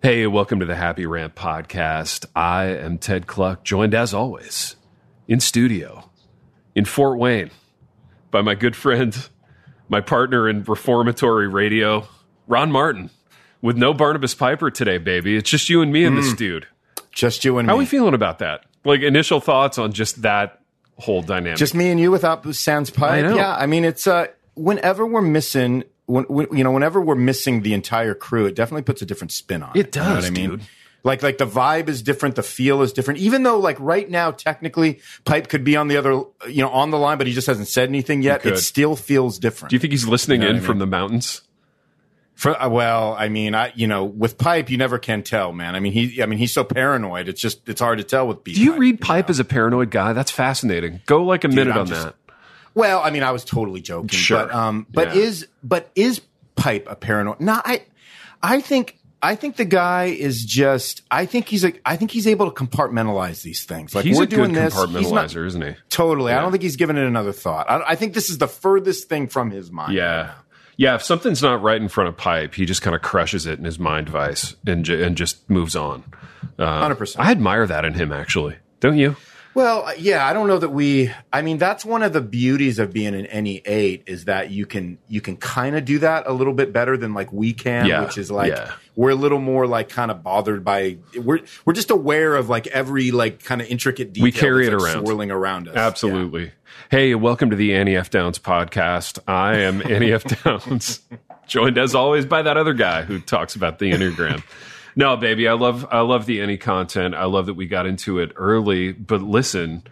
[0.00, 2.24] Hey, welcome to the Happy Rant podcast.
[2.36, 4.76] I am Ted Kluck, joined as always
[5.26, 6.08] in studio
[6.76, 7.50] in Fort Wayne
[8.30, 9.28] by my good friend,
[9.88, 12.06] my partner in reformatory radio,
[12.46, 13.10] Ron Martin,
[13.60, 15.36] with no Barnabas Piper today, baby.
[15.36, 16.68] It's just you and me and this dude.
[17.10, 17.70] Just you and me.
[17.70, 18.66] How are we feeling about that?
[18.84, 20.60] Like initial thoughts on just that
[20.96, 21.58] whole dynamic.
[21.58, 23.24] Just me and you without Sans pipe.
[23.24, 23.34] I.
[23.34, 27.62] Yeah, I mean, it's uh, whenever we're missing, when, when, you know, whenever we're missing
[27.62, 29.80] the entire crew, it definitely puts a different spin on it.
[29.88, 30.50] It You know does, what I mean?
[30.50, 30.62] dude.
[31.04, 33.20] Like, like the vibe is different, the feel is different.
[33.20, 36.10] Even though, like right now, technically, Pipe could be on the other,
[36.48, 38.44] you know, on the line, but he just hasn't said anything yet.
[38.44, 39.70] It still feels different.
[39.70, 40.78] Do you think he's listening You know in from mean?
[40.80, 41.42] the mountains?
[42.34, 45.74] For, uh, well, I mean, I you know, with Pipe, you never can tell, man.
[45.76, 47.28] I mean, he, I mean, he's so paranoid.
[47.28, 48.58] It's just, it's hard to tell with people.
[48.58, 50.12] Do you read Pipe as a paranoid guy?
[50.12, 51.00] That's fascinating.
[51.06, 52.14] Go like a minute I'm on just- that.
[52.74, 54.46] Well, I mean, I was totally joking, Sure.
[54.46, 55.22] but um, but Yeah.
[55.22, 56.20] is but is
[56.56, 57.40] Pipe a paranoid?
[57.40, 57.82] No, I,
[58.42, 61.02] I think I think the guy is just.
[61.10, 61.72] I think he's a.
[61.84, 63.94] I think he's able to compartmentalize these things.
[63.94, 64.74] Like He's we're a good doing this.
[64.74, 65.74] compartmentalizer, not- isn't he?
[65.88, 66.32] Totally.
[66.32, 67.68] I don't think he's given it another thought.
[67.70, 69.92] I, I think this is the furthest thing from his mind.
[69.94, 70.34] Yeah.
[70.76, 73.58] Yeah, if something's not right in front of pipe, he just kind of crushes it
[73.58, 76.04] in his mind vice and and just moves on.
[76.56, 77.16] Uh, 100%.
[77.18, 78.54] I admire that in him, actually.
[78.78, 79.16] Don't you?
[79.58, 81.12] Well, uh, yeah, I don't know that we.
[81.32, 84.66] I mean, that's one of the beauties of being in NE eight is that you
[84.66, 87.86] can you can kind of do that a little bit better than like we can,
[87.86, 88.74] Yeah, which is like yeah.
[88.94, 92.68] we're a little more like kind of bothered by we're we're just aware of like
[92.68, 94.22] every like kind of intricate detail.
[94.22, 95.04] We carry that's, it like, around.
[95.04, 95.74] swirling around us.
[95.74, 96.52] Absolutely.
[96.88, 98.10] Hey, welcome to the Annie F.
[98.10, 99.18] Downs podcast.
[99.26, 100.22] I am Annie F.
[100.22, 101.00] Downs,
[101.48, 104.40] joined as always by that other guy who talks about the Enneagram.
[104.98, 107.14] No, baby, I love I love the any content.
[107.14, 108.90] I love that we got into it early.
[108.90, 109.84] But listen,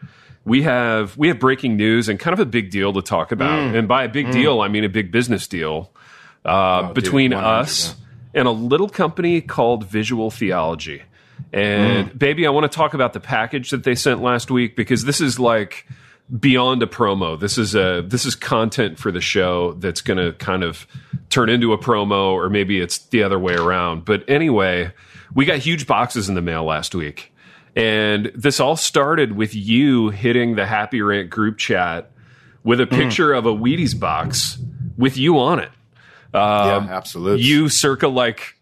[0.45, 3.73] we have we have breaking news and kind of a big deal to talk about.
[3.73, 3.79] Mm.
[3.79, 5.93] And by a big deal, I mean a big business deal
[6.45, 7.95] uh, dude, between 100, us
[8.35, 11.03] and a little company called Visual Theology.
[11.53, 12.19] And Mm.
[12.19, 15.21] baby, I want to talk about the package that they sent last week because this
[15.21, 15.87] is like
[16.41, 17.39] beyond a promo.
[17.39, 20.85] This is a this is content for the show that's going to kind of
[21.31, 24.05] turn into a promo or maybe it's the other way around.
[24.05, 24.93] But anyway,
[25.35, 27.33] we got huge boxes in the mail last week.
[27.75, 32.11] And this all started with you hitting the Happy Rant group chat
[32.65, 32.91] with a mm.
[32.91, 34.59] picture of a Wheaties box
[34.97, 35.71] with you on it.
[36.33, 37.45] yeah, um, absolutely.
[37.45, 38.57] You circa like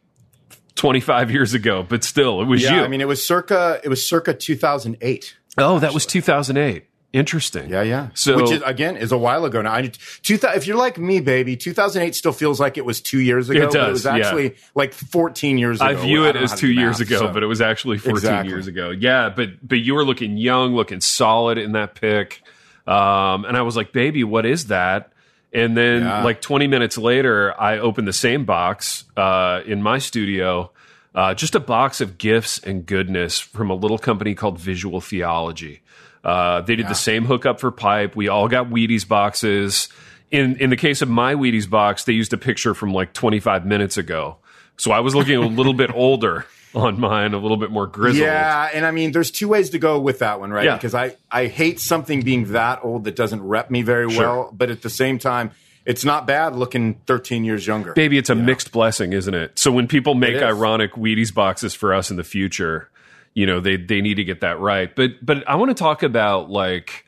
[0.74, 2.80] 25 years ago, but still, it was yeah, you.
[2.82, 5.36] I mean, it was circa it was circa 2008.
[5.58, 6.84] oh, that was 2008.
[7.14, 7.70] Interesting.
[7.70, 8.08] Yeah, yeah.
[8.14, 9.72] So- which is again is a while ago now.
[9.72, 9.92] I,
[10.22, 13.60] two, if you're like me, baby, 2008 still feels like it was two years ago.
[13.60, 14.16] It but It does, was yeah.
[14.16, 15.90] actually like 14 years ago.
[15.90, 18.50] I view it don't as two years ago, so- but it was actually 14 Exactly.
[18.50, 18.90] years ago.
[18.90, 22.42] Yeah, but but you were looking young, looking solid in that pic.
[22.86, 25.12] Um, and I was like, baby, what is that?
[25.52, 26.24] And then Yeah.
[26.24, 30.72] like 20 minutes later, I opened the same box uh, in my studio.
[31.14, 35.80] Uh, just a box of gifts and goodness from a little company called Visual Theology.
[36.24, 38.16] Uh, they did the same hookup for pipe.
[38.16, 39.88] We all got Wheaties boxes.
[40.30, 43.66] In in the case of my Wheaties box, they used a picture from like 25
[43.66, 44.36] minutes ago.
[44.76, 48.24] So I was looking a little bit older on mine, a little bit more grizzled.
[48.26, 50.64] Yeah, and I mean, there's two ways to go with that one, right?
[50.64, 50.74] Yeah.
[50.76, 54.22] Because I I hate something being that old that doesn't rep me very Sure.
[54.22, 55.52] well, but at the same time,
[55.84, 57.92] it's not bad looking 13 years younger.
[57.92, 59.58] Baby, it's a mixed blessing, isn't it?
[59.58, 62.88] So when people make ironic Wheaties boxes for us in the future,
[63.34, 64.94] you know, they they need to get that right.
[64.94, 67.04] But but I want to talk about like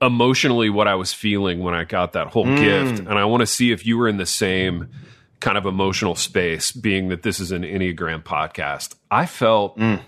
[0.00, 2.58] emotionally what I was feeling when I got that whole mm.
[2.58, 4.88] gift, and I want to see if you were in the same
[5.40, 8.94] kind of emotional space, being that this is an Enneagram podcast.
[9.10, 10.00] I felt mm.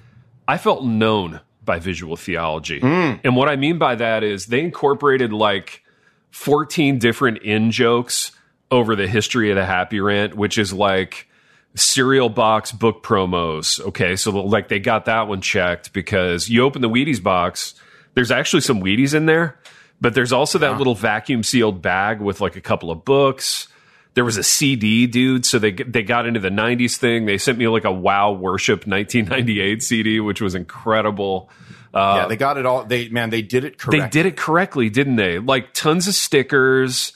[0.46, 2.80] I felt known by visual theology.
[2.80, 3.20] Mm.
[3.24, 5.82] And what I mean by that is they incorporated like
[6.30, 8.32] 14 different in jokes
[8.70, 11.28] over the history of the Happy Rant, which is like
[11.76, 13.80] cereal box book promos.
[13.80, 17.74] Okay, so like they got that one checked because you open the Wheaties box,
[18.14, 19.58] there's actually some Wheaties in there,
[20.00, 23.68] but there's also that little vacuum sealed bag with like a couple of books.
[24.14, 25.44] There was a CD, dude.
[25.44, 27.26] So they they got into the '90s thing.
[27.26, 31.50] They sent me like a Wow Worship 1998 CD, which was incredible.
[31.92, 32.84] yeah, uh, they got it all.
[32.84, 34.00] They man, they did it correct.
[34.00, 35.40] They did it correctly, didn't they?
[35.40, 37.12] Like tons of stickers,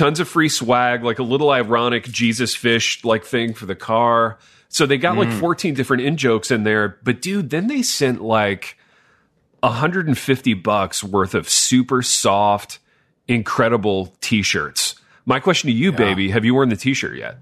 [0.00, 4.38] tons of free swag, like a little ironic Jesus fish like thing for the car.
[4.70, 6.96] So they got like 14 different in jokes in there.
[7.02, 8.78] But dude, then they sent like
[9.62, 12.78] 150 bucks worth of super soft,
[13.28, 14.94] incredible t-shirts.
[15.26, 17.36] My question to you, baby, have you worn the t-shirt yet?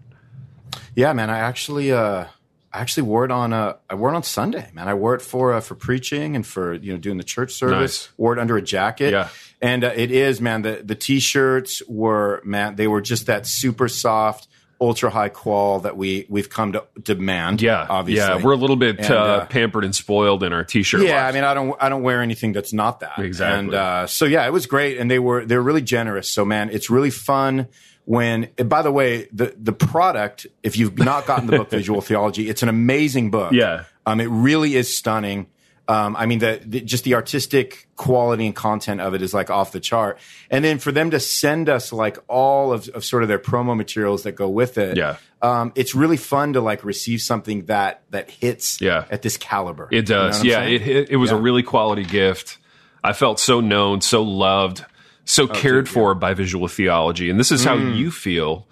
[0.97, 1.31] Yeah, man.
[1.31, 2.25] I actually, uh,
[2.73, 3.53] I actually wore it on.
[3.53, 4.89] Uh, I wore it on Sunday, man.
[4.89, 8.09] I wore it for uh, for preaching and for you know doing the church service.
[8.09, 8.19] Nice.
[8.19, 9.13] Wore it under a jacket.
[9.13, 9.29] Yeah.
[9.61, 10.63] And uh, it is, man.
[10.63, 12.77] The the t-shirts were, man.
[12.77, 14.47] They were just that super soft,
[14.81, 17.61] ultra high qual that we we've come to demand.
[17.61, 18.27] Yeah, obviously.
[18.27, 21.03] Yeah, we're a little bit And, uh, uh, pampered and spoiled in our t-shirt.
[21.03, 23.19] Yeah, I mean, I don't, I don't wear anything that's not that.
[23.19, 23.59] Exactly.
[23.59, 26.31] And uh, so, yeah, it was great, and they were, they're really generous.
[26.31, 27.67] So, man, it's really fun
[28.05, 28.51] when.
[28.67, 32.63] by the way, the the product, if you've not gotten the book Visual Theology, it's
[32.63, 33.53] an amazing book.
[33.53, 33.85] Yeah.
[34.07, 35.49] um, it really is stunning.
[35.90, 39.49] Um, I mean, the, the just the artistic quality and content of it is like
[39.49, 40.19] off the chart.
[40.50, 43.75] And then for them to send us like all of, of sort of their promo
[43.75, 45.17] materials that go with it, Yeah.
[45.40, 49.06] um, it's really fun to like receive something that that hits Yeah.
[49.11, 49.88] at this caliber.
[49.90, 50.44] It You know does.
[50.44, 52.58] yeah, it, it it was a really quality gift.
[53.02, 54.85] I felt so known, so loved,
[55.25, 57.31] so Oh, cared for by Visual Theology.
[57.31, 57.96] And this is how Mm.
[57.96, 58.67] you feel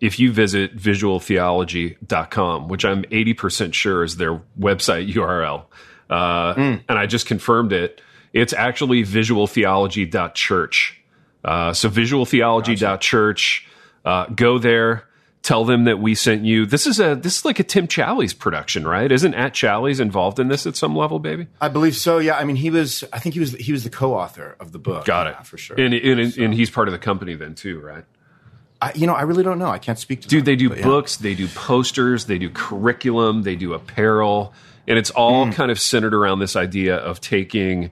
[0.00, 0.74] if you visit
[1.56, 5.64] visualtheology.com, which I'm 80% sure is their website URL.
[6.12, 6.82] Uh, Mm.
[6.88, 8.00] And I just confirmed it.
[8.32, 11.00] It's actually visualtheology.church.
[11.44, 13.66] Uh, so visualtheology.church.
[14.04, 15.08] Uh, go there.
[15.42, 16.66] Tell them that we sent you.
[16.66, 19.10] This is a this is like a Tim Challies production, right?
[19.10, 21.48] Isn't at Challies involved in this at some level, baby?
[21.60, 22.18] I believe so.
[22.18, 23.02] Yeah, I mean, he was.
[23.12, 23.50] I think he was.
[23.54, 25.04] He was the co-author of the book.
[25.04, 25.80] Got Yeah, it for sure.
[25.80, 28.04] And, and, and he's part of the company then too, right?
[28.80, 29.68] I, you know, I really don't know.
[29.68, 30.28] I can't speak to.
[30.28, 30.84] Dude, them, they do but yeah.
[30.84, 34.54] books, they do posters, they do curriculum, they do apparel,
[34.88, 35.52] and it's all Mm.
[35.54, 37.90] kind of centered around this idea of taking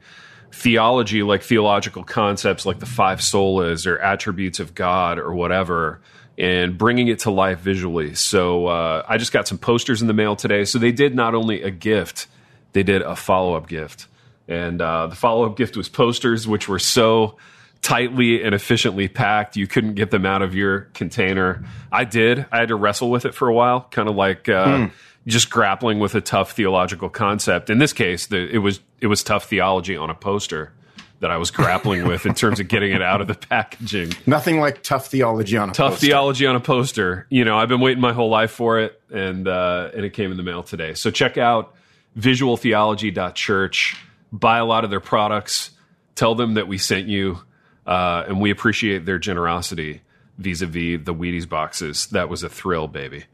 [0.53, 6.01] theology, like theological concepts like the five solas or attributes of God or whatever,
[6.37, 8.15] and bringing it to life visually.
[8.15, 10.65] So uh, I just got some posters in the mail today.
[10.65, 12.27] So they did not only a gift,
[12.73, 14.07] they did a follow up gift.
[14.49, 17.37] And uh, the follow up gift was posters, which were so
[17.83, 19.57] tightly and efficiently packed.
[19.57, 21.65] You couldn't get them out of your container.
[21.93, 22.45] I did.
[22.51, 24.89] I had to wrestle with it for a while, kind of like uh,
[25.27, 27.71] just grappling with a tough theological concept.
[27.71, 30.73] In this case, the, it was it was tough theology on a poster
[31.21, 34.15] that I was grappling with in terms of getting it out of the packaging.
[34.27, 36.07] Nothing like tough theology on a Tough poster.
[36.07, 37.27] theology on a poster.
[37.29, 40.31] You know, I've been waiting my whole life for it, and uh, and it came
[40.31, 40.95] in the mail today.
[40.95, 41.75] So check out
[42.19, 43.97] visualtheology.church.
[44.33, 45.71] Buy a lot of their products.
[46.15, 47.41] Tell them that we sent you,
[47.87, 50.03] uh, and we appreciate their generosity
[50.39, 52.07] vis-a-vis the Wheaties boxes.
[52.09, 53.25] That was a thrill, baby.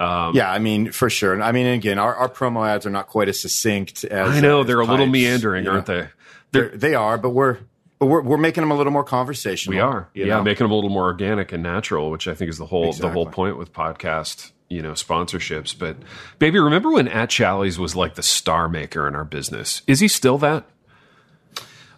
[0.00, 1.34] Yeah, I mean, for sure.
[1.34, 4.40] And I mean, again, our, our promo ads are not quite as succinct as I
[4.40, 5.72] know as they're a little meandering, know.
[5.72, 6.08] aren't they?
[6.52, 7.58] They're, they are, but we're
[8.00, 9.76] but we're we're making them a little more conversational.
[9.76, 10.42] We are, yeah, know?
[10.42, 13.10] making them a little more organic and natural, which I think is the whole the
[13.10, 15.78] whole point with podcast, you know, sponsorships.
[15.78, 15.96] But
[16.38, 19.82] baby, remember when At Challies was like the star maker in our business?
[19.86, 20.64] Is he still that?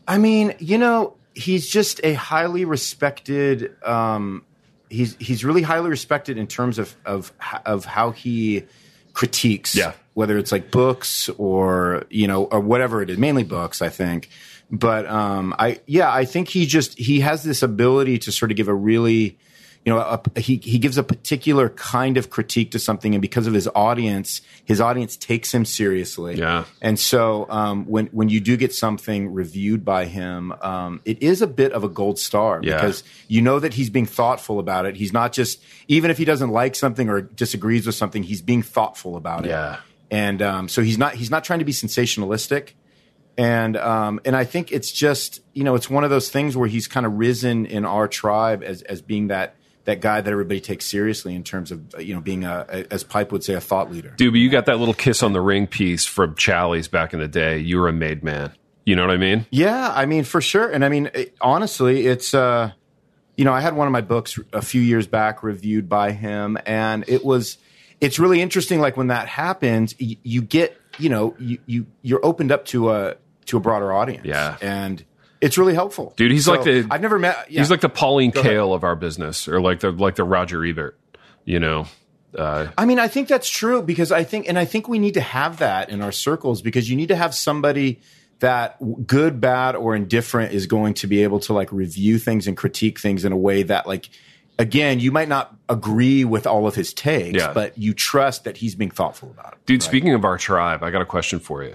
[0.06, 3.81] I mean, you know, he's just a highly respected.
[3.84, 4.44] Um,
[4.93, 7.33] he's he's really highly respected in terms of of
[7.65, 8.65] of how he
[9.15, 9.75] critiques.
[9.75, 9.93] Yeah.
[10.15, 14.29] Whether it's like books or you know or whatever it is, mainly books, I think.
[14.71, 18.56] But um, I yeah, I think he just he has this ability to sort of
[18.56, 19.39] give a really
[19.84, 23.49] you know, a, he he gives a particular kind of critique to something, and because
[23.49, 26.37] of his audience, his audience takes him seriously.
[26.37, 26.67] Yeah.
[26.81, 31.43] And so um, when when you do get something reviewed by him, um, it is
[31.43, 32.76] a bit of a gold star Yeah.
[32.76, 34.94] because you know that he's being thoughtful about it.
[34.94, 38.62] He's not just even if he doesn't like something or disagrees with something, he's being
[38.62, 39.49] thoughtful about it.
[39.49, 39.78] Yeah.
[40.12, 42.75] And um, so he's not he's not trying to be sensationalistic.
[43.37, 46.68] And um, and I think it's just you know it's one of those things where
[46.68, 50.61] he's kind of risen in our tribe as as being that that guy that everybody
[50.61, 53.91] takes seriously in terms of you know being a, as Pipe would say a thought
[53.91, 54.15] leader.
[54.17, 57.21] Dude, but you got that little kiss on the ring piece from Challies back in
[57.21, 57.59] the day.
[57.59, 58.53] You were a made man.
[58.85, 59.47] You know what I mean?
[59.51, 60.69] Yeah, I mean for sure.
[60.69, 62.73] And I mean it, honestly, it's uh,
[63.37, 66.59] you know I had one of my books a few years back reviewed by him,
[66.67, 67.59] and it was
[68.01, 68.81] it's really interesting.
[68.81, 72.91] Like when that happens, y- you get you know you, you you're opened up to
[72.91, 74.25] a to a broader audience.
[74.25, 74.57] Yeah.
[74.61, 75.05] and
[75.42, 77.50] it's really helpful, Dude, he's So, like the- I've never met.
[77.50, 77.61] Yeah.
[77.61, 78.46] He's like the Pauline ahead.
[78.46, 80.99] Kael of our business, or like the like the Roger Ebert.
[81.44, 81.87] You know,
[82.38, 85.14] uh, I mean, I think that's true because I think, and I think we need
[85.14, 88.00] to have that in our circles because you need to have somebody
[88.38, 92.56] that good, bad, or indifferent is going to be able to like review things and
[92.56, 94.08] critique things in a way that like,
[94.58, 97.52] again, you might not agree with all of his takes, Yeah.
[97.52, 99.58] but you trust that he's being thoughtful about it.
[99.66, 99.82] dude.
[99.82, 101.75] Speaking of our tribe, I got a question for you.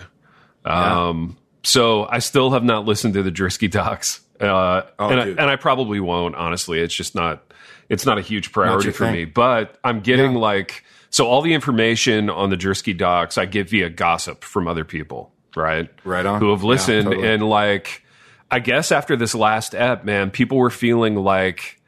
[0.65, 5.29] Um, so I still have not listened to the Drisky docs, uh, and, I, Oh,
[5.31, 6.35] and I probably won't.
[6.35, 7.43] Honestly, it's just not.
[7.89, 9.13] It's not a huge priority for thing.
[9.13, 9.25] me.
[9.25, 13.89] But I'm getting like so all the information on the Drisky docs I get via
[13.89, 15.89] gossip from other people, right?
[16.03, 16.41] Right on.
[16.41, 17.27] Who have Yeah, listened totally.
[17.27, 18.03] and like,
[18.51, 21.79] I guess after this last ep, man, people were feeling like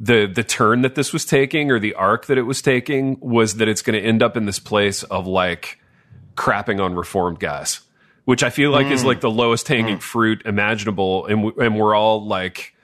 [0.00, 3.54] the the turn that this was taking or the arc that it was taking was
[3.58, 5.78] that it's going to end up in this place of like
[6.36, 7.80] crapping on reformed guys,
[8.24, 8.92] which I feel like Mm.
[8.92, 12.74] is like the lowest hanging fruit imaginable, and w- and we're all like,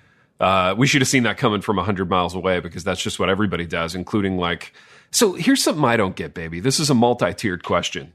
[0.41, 3.29] uh, we should have seen that coming from hundred miles away because that's just what
[3.31, 4.73] everybody does, including like
[5.13, 6.61] So here's something I don't get, baby.
[6.61, 8.13] This is a multi-tiered question.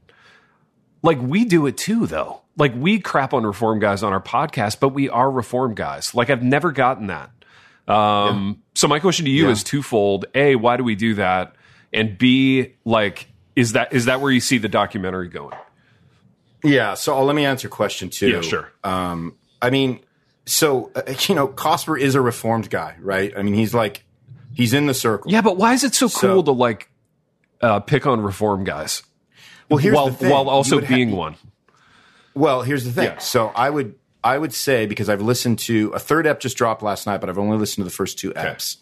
[1.02, 2.40] Like we do it too, though.
[2.56, 6.14] Like we crap on reform guys on our podcast, but we are reform guys.
[6.14, 7.30] Like I've never gotten that.
[7.86, 9.50] Um, So my question to you Yeah.
[9.52, 11.54] is twofold: A, why do we do that?
[11.92, 15.54] And B, like, is that is that where you see the documentary going?
[16.64, 16.94] Yeah.
[16.94, 18.28] So uh, let me answer question two.
[18.28, 18.72] Yeah, sure.
[18.84, 20.00] Um, I mean,
[20.46, 23.32] so uh, you know, Cosper is a reformed guy, right?
[23.36, 24.04] I mean, he's like,
[24.52, 25.30] he's in the circle.
[25.30, 26.90] Yeah, but why is it so So- cool to like
[27.60, 29.02] uh, pick on reform guys
[29.70, 30.30] Well, here's while the thing.
[30.30, 31.36] while also would ha- being one?
[32.34, 33.04] Well, here's the thing.
[33.04, 33.18] Yeah.
[33.18, 36.82] So I would I would say because I've listened to a third ep just dropped
[36.82, 38.76] last night, but I've only listened to the first two eps.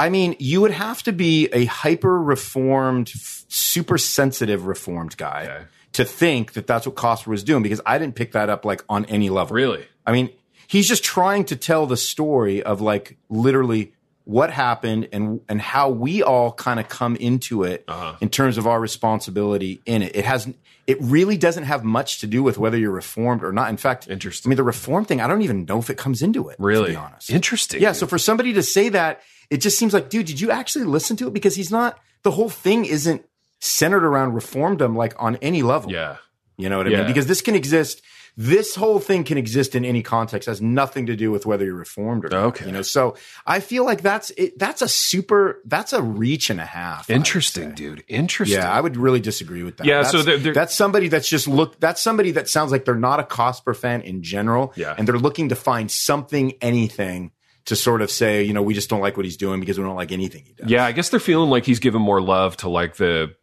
[0.00, 3.08] I mean, you would have to be a hyper reformed,
[3.48, 5.64] super sensitive reformed guy Okay.
[5.92, 8.84] To think that that's what Cosper was doing because I didn't pick that up like
[8.88, 9.54] on any level.
[9.54, 9.84] Really?
[10.06, 10.30] I mean,
[10.66, 13.92] he's just trying to tell the story of like literally
[14.24, 18.16] what happened and and how we all kind of come into it Uh-huh.
[18.20, 20.14] in terms of our responsibility in it.
[20.14, 20.48] It has
[20.86, 23.68] it really doesn't have much to do with whether you're reformed or not.
[23.70, 24.48] In fact, Interesting.
[24.48, 26.56] I mean, the reform thing, I don't even know if it comes into it.
[26.58, 26.86] Really?
[26.86, 27.30] to be honest.
[27.30, 27.80] Interesting.
[27.82, 27.92] Yeah.
[27.92, 31.16] So for somebody to say that, it just seems like, dude, did you actually listen
[31.18, 31.32] to it?
[31.34, 31.98] Because he's not.
[32.22, 33.22] The whole thing isn't
[33.60, 35.90] centered around reformdom like on any level.
[35.92, 36.16] Yeah.
[36.56, 36.98] You know what I Yeah.
[36.98, 37.06] mean?
[37.08, 38.02] Because this can exist.
[38.40, 40.46] This whole thing can exist in any context.
[40.46, 42.44] Has nothing to do with whether you're reformed or not.
[42.46, 42.66] Okay.
[42.66, 46.60] You know, so I feel like that's it, that's a super that's a reach and
[46.60, 47.10] a half.
[47.10, 48.04] Interesting, dude.
[48.06, 48.58] Interesting.
[48.60, 49.86] Yeah, I would really disagree with that.
[49.88, 51.80] Yeah, that's, so they're- they're- that's somebody that's just look.
[51.80, 54.72] That's somebody that sounds like they're not a Cosper fan in general.
[54.76, 54.94] Yeah.
[54.96, 57.32] and they're looking to find something, anything
[57.64, 59.84] to sort of say, you know, we just don't like what he's doing because we
[59.84, 60.70] don't like anything he does.
[60.70, 63.34] Yeah, I guess they're feeling like he's given more love to like the,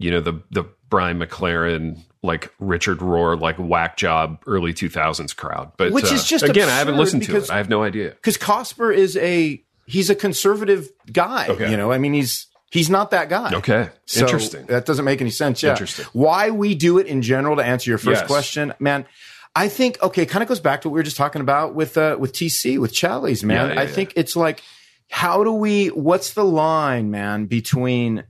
[0.00, 5.32] you know, the the Brian McLaren, like Richard Rohr, like whack job early two thousands
[5.32, 5.70] crowd.
[5.76, 7.48] But Which uh, is just again, I haven't listened to it.
[7.50, 8.10] I have no idea.
[8.10, 11.46] because Cosper is a he's a conservative guy.
[11.48, 11.70] Okay.
[11.70, 13.52] You know, I mean, he's he's not that guy.
[13.54, 14.66] Okay, So interesting.
[14.66, 15.62] That doesn't make any sense.
[15.62, 15.70] Yeah.
[15.70, 16.06] Interesting.
[16.12, 18.26] Why we do it in general to answer your first Yes.
[18.26, 19.06] question, man.
[19.54, 21.96] I think okay, kind of goes back to what we were just talking about with
[21.98, 23.68] uh, with TC with Challies man.
[23.68, 23.90] Yeah, yeah, I yeah.
[23.90, 24.62] think it's like,
[25.10, 25.88] how do we?
[25.88, 28.22] What's the line, man, between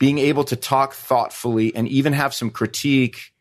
[0.00, 3.32] being able to talk thoughtfully and even have some critique,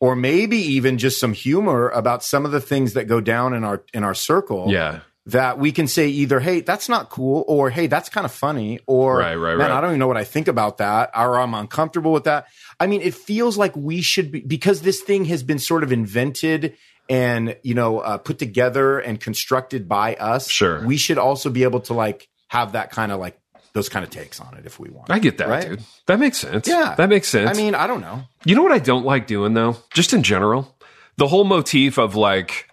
[0.00, 3.62] or maybe even just some humor about some of the things that go down in
[3.62, 4.66] our in our circle?
[4.68, 8.32] Yeah, that we can say either, hey, that's not cool, or hey, that's kind of
[8.32, 9.76] funny, or Right, right, man, right.
[9.76, 12.46] I don't even know what I think about that, or I'm uncomfortable with that.
[12.80, 15.92] I mean, it feels like we should be because this thing has been sort of
[15.92, 16.76] invented
[17.10, 20.48] and you know uh, put together and constructed by us.
[20.48, 20.84] Sure.
[20.84, 23.38] we should also be able to like have that kind of like
[23.76, 25.10] those kind of takes on it if we want.
[25.10, 25.68] I get that, Right?
[25.68, 25.82] dude.
[26.06, 26.66] That makes sense.
[26.66, 26.94] Yeah.
[26.96, 27.50] that makes sense.
[27.50, 28.22] I mean, I don't know.
[28.44, 29.76] You know what I don't like doing though?
[29.92, 30.74] Just in general,
[31.18, 32.68] the whole motif of like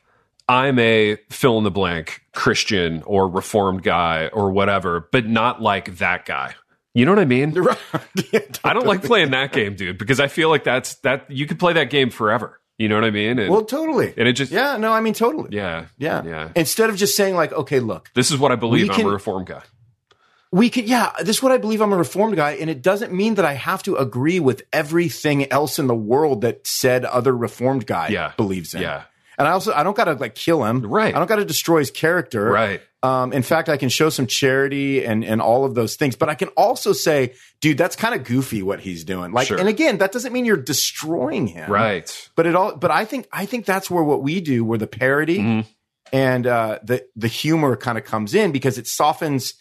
[0.47, 5.97] I'm a fill in the blank Christian or reformed guy or whatever, but not like
[5.97, 6.55] that guy.
[6.93, 7.55] You know what I mean?
[8.63, 11.59] I don't like playing that game, dude, because I feel like that's that you could
[11.59, 12.59] play that game forever.
[12.77, 13.39] You know what I mean?
[13.39, 14.13] And, Well, totally.
[14.17, 15.49] and it just yeah, no, I mean, totally.
[15.55, 16.49] yeah, yeah, yeah.
[16.55, 18.89] Instead of just saying like, okay, look, This is what I believe.
[18.89, 19.61] I'm a reformed guy.
[20.53, 23.11] We could, yeah this is what i believe i'm a reformed guy and it doesn't
[23.11, 27.35] mean that i have to agree with everything else in the world that said other
[27.35, 28.31] reformed guy Yeah.
[28.37, 29.03] believes in Yeah.
[29.37, 31.13] and i also i don't gotta like kill him Right.
[31.15, 32.81] i don't gotta destroy his character Right.
[33.01, 36.29] um, in fact i can show some charity and and all of those things but
[36.29, 39.57] i can also say dude that's kind of goofy what he's doing like Sure.
[39.57, 42.29] and again that doesn't mean you're destroying him Right.
[42.35, 44.87] but it all but i think i think that's where what we do where the
[44.87, 45.65] parody Mhm.
[46.11, 49.55] and uh the the humor kind of comes in because it softens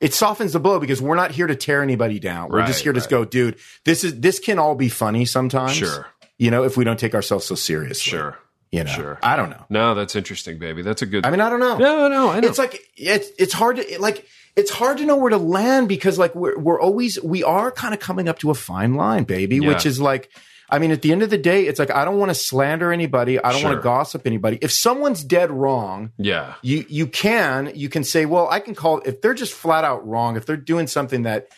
[0.00, 2.92] it softens the blow because we're not here to tear anybody down we're just here
[2.92, 3.08] to right.
[3.08, 6.06] go dude this is this can all be funny sometimes Sure.
[6.38, 8.38] you know if we don't take ourselves so seriously Sure.
[8.70, 9.18] you know Sure.
[9.22, 10.82] i don't know No, that's interesting, baby.
[10.82, 11.26] That's a good.
[11.26, 12.48] i mean i don't know no, no, I know.
[12.48, 14.26] it's like it's it's hard to it, like
[14.56, 17.94] it's hard to know where to land because like we're we're always we are kind
[17.94, 19.68] of coming up to a fine line, baby, Yeah.
[19.68, 20.30] which is like
[20.70, 22.92] I mean at the end of the day it's like I don't want to slander
[22.92, 24.58] anybody, I don't want to gossip anybody.
[24.60, 26.54] If someone's dead wrong, yeah.
[26.62, 30.06] you you can you can say, well, I can call if they're just flat out
[30.06, 31.48] wrong, if they're doing something that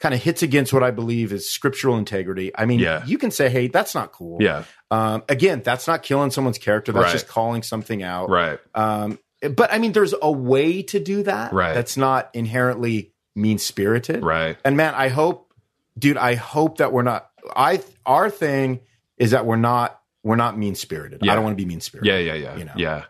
[0.00, 2.50] kind of hits against what I believe is scriptural integrity.
[2.54, 3.04] I mean, Yeah.
[3.06, 4.64] you can say, "Hey, that's not cool." Yeah.
[4.90, 6.92] Um, again, that's not killing someone's character.
[6.92, 7.12] That's Right.
[7.12, 8.28] just calling something out.
[8.28, 8.58] Right.
[8.74, 9.18] Um,
[9.56, 11.52] but I mean, there's a way to do that.
[11.52, 11.74] Right.
[11.74, 14.22] That's not inherently mean spirited.
[14.24, 14.56] Right.
[14.64, 15.52] And man, I hope,
[15.98, 17.30] dude, I hope that we're not.
[17.56, 18.80] I our thing
[19.18, 21.20] is that we're not we're not mean spirited.
[21.22, 21.32] Yeah.
[21.32, 22.12] I don't want to be mean spirited.
[22.12, 22.72] Yeah, yeah, yeah, You know.
[22.76, 23.04] yeah,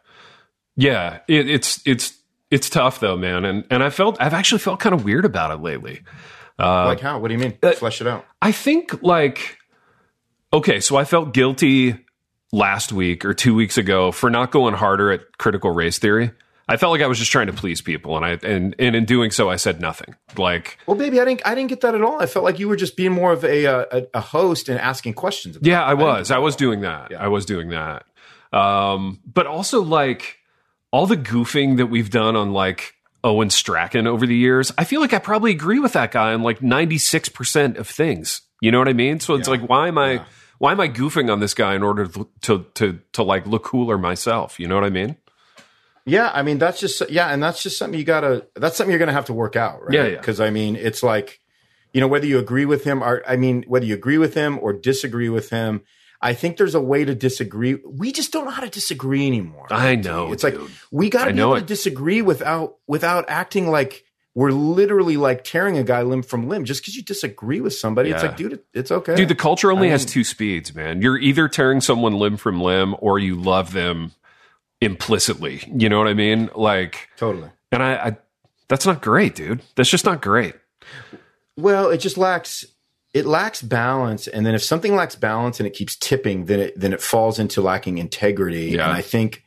[0.76, 1.18] yeah.
[1.28, 2.18] It, it's it's
[2.50, 3.44] it's tough though, man.
[3.44, 6.02] And and I felt I've actually felt kind of weird about it lately.
[6.58, 7.18] Uh, Like how?
[7.18, 7.56] What do you mean?
[7.76, 8.24] Flesh it out.
[8.42, 9.58] I think like
[10.52, 11.96] okay, so I felt guilty
[12.52, 16.30] last week or two weeks ago for not going harder at critical race theory.
[16.68, 19.04] I felt like I was just trying to please people, and I and and in
[19.04, 20.14] doing so, I said nothing.
[20.38, 21.42] Like, Well, baby, I didn't.
[21.44, 22.22] I didn't get that at all.
[22.22, 24.78] I felt like you were just being more of a uh, a, a host and
[24.78, 25.56] asking questions.
[25.56, 25.86] About yeah, it.
[25.90, 27.10] I was, get I was doing that.
[27.10, 27.22] Yeah.
[27.22, 28.04] I was doing that.
[28.52, 30.38] Um, but also like
[30.90, 34.72] all the goofing that we've done on like Owen Strachan over the years.
[34.78, 37.88] I feel like I probably agree with that guy on like ninety six percent of
[37.88, 38.42] things.
[38.60, 39.20] You know what I mean?
[39.20, 39.56] So it's Yeah.
[39.56, 40.12] like, why am I?
[40.12, 40.24] Yeah.
[40.58, 43.64] Why am I goofing on this guy in order to, to to to like look
[43.64, 44.58] cooler myself?
[44.58, 45.16] You know what I mean?
[46.06, 48.46] Yeah, I mean that's just yeah, and that's just something you gotta.
[48.54, 49.94] That's something you're gonna have to work out, right?
[49.94, 50.16] Yeah, yeah.
[50.18, 51.40] Because I mean, it's like
[51.92, 54.58] you know whether you agree with him or I mean whether you agree with him
[54.60, 55.82] or disagree with him.
[56.20, 57.74] I think there's a way to disagree.
[57.86, 59.66] We just don't know how to disagree anymore.
[59.70, 60.32] I know.
[60.32, 60.56] It's like
[60.90, 61.60] we got to be know able it.
[61.60, 66.64] to disagree without without acting like we're literally like tearing a guy limb from limb
[66.64, 68.10] just because you disagree with somebody.
[68.10, 69.14] It's like, dude, it's okay.
[69.14, 71.00] Dude, the culture only I has mean- two speeds, man.
[71.00, 74.12] You're either tearing someone limb from limb or you love them
[74.84, 75.62] implicitly.
[75.74, 76.50] You know what I mean?
[76.54, 77.50] Like, totally.
[77.72, 78.16] and I, I
[78.68, 79.62] that's not great, dude.
[79.76, 80.54] That's just not great.
[81.56, 82.64] Well, it just lacks
[83.14, 86.78] it lacks balance, and then if something lacks balance and it keeps tipping, then it
[86.78, 88.70] then it falls into lacking integrity.
[88.70, 88.84] Yeah.
[88.84, 89.43] And I think,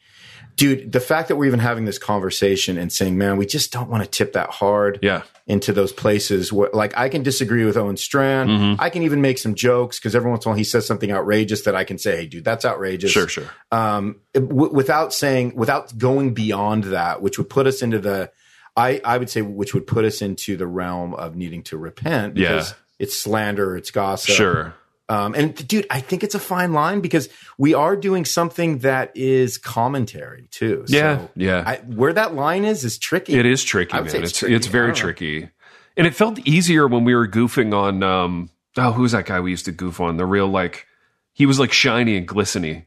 [0.57, 3.89] dude, the fact that we're even having this conversation and saying, "Man, we just don't
[3.89, 5.21] want to tip that hard," Yeah.
[5.45, 8.47] into those places where like I can disagree with Owen Strachan.
[8.49, 8.81] Mm-hmm.
[8.81, 11.11] I can even make some jokes because every once in a while he says something
[11.11, 13.45] outrageous that I can say, "Hey, dude, that's outrageous." Sure, sure.
[13.71, 18.29] um, w- without saying, without going beyond that, which would put us into the,
[18.75, 22.33] I, I would say, which would put us into the realm of needing to repent
[22.33, 22.75] because Yeah.
[22.99, 24.35] it's slander, it's gossip.
[24.35, 24.73] Sure.
[25.09, 29.15] Um, and dude, I think it's a fine line because we are doing something that
[29.15, 30.83] is commentary too.
[30.87, 31.63] Yeah, So yeah.
[31.65, 33.33] I, where that line is is tricky.
[33.35, 34.05] It is tricky, man.
[34.05, 34.55] It's it's it's, tricky.
[34.55, 35.49] I very tricky.
[35.95, 39.51] And it felt easier when we were goofing on um oh, who's that guy we
[39.51, 40.17] used to goof on?
[40.17, 40.85] The real like
[41.31, 42.85] he was like shiny and glistening.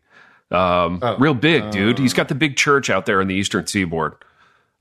[0.50, 1.98] Um Oh, real big, dude.
[1.98, 4.12] He's got the big church out there in the eastern seaboard.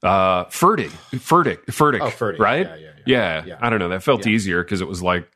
[0.03, 0.91] Uh Furtick.
[1.13, 1.65] Furtick.
[1.67, 2.01] Furtick.
[2.01, 2.39] Oh, Furtick.
[2.39, 2.65] Right?
[2.67, 2.91] Yeah, yeah, yeah.
[3.05, 3.43] Yeah.
[3.45, 3.57] Yeah.
[3.61, 3.89] I don't know.
[3.89, 5.31] That felt easier because it was like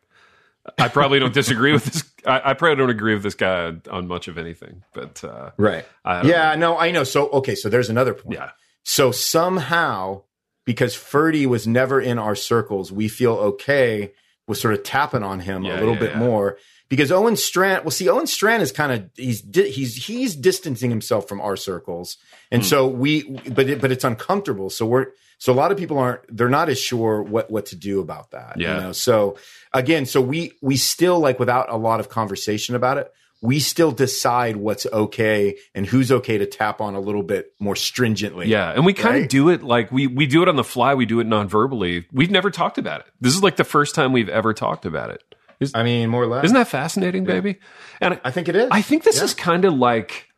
[0.77, 2.03] I probably don't disagree with this.
[2.25, 5.85] I, I probably don't agree with this guy on much of anything, but uh, Right.
[6.05, 7.03] I Yeah, no, I know.
[7.03, 8.35] So, okay, so there's another point.
[8.35, 8.51] yeah,
[8.83, 10.23] So somehow,
[10.65, 14.13] because Ferdy was never in our circles, we feel okay
[14.47, 16.19] with sort of tapping on him Yeah, a little yeah, bit yeah.
[16.19, 16.57] more.
[16.89, 21.27] Because Owen Strachan, well, see, Owen Strachan is kind of he's he's he's distancing himself
[21.27, 22.17] from our circles,
[22.51, 22.67] and Hmm.
[22.67, 24.69] so we, but it, but it's uncomfortable.
[24.69, 25.07] So we're
[25.39, 28.31] so a lot of people aren't they're not as sure what what to do about
[28.31, 28.57] that.
[28.59, 28.75] Yeah.
[28.75, 28.91] You know?
[28.91, 29.37] So
[29.73, 33.91] again, so we we still like without a lot of conversation about it, we still
[33.91, 38.47] decide what's okay and who's okay to tap on a little bit more stringently.
[38.49, 39.29] yeah, and we kind of Right?
[39.29, 40.93] do it like we we do it on the fly.
[40.93, 42.05] We do it non-verbally.
[42.11, 43.07] We've never talked about it.
[43.19, 45.23] This is like the first time we've ever talked about it.
[45.73, 46.45] I mean, more or less.
[46.45, 47.57] Isn't that fascinating, baby?
[48.01, 48.67] And I think it is.
[48.71, 49.23] I think this Yeah.
[49.25, 50.29] is kind of like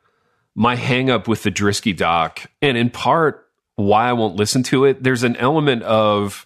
[0.56, 4.86] my hang up with the Drisky doc, and in part why I won't listen to
[4.86, 5.04] it.
[5.04, 6.46] There's an element of,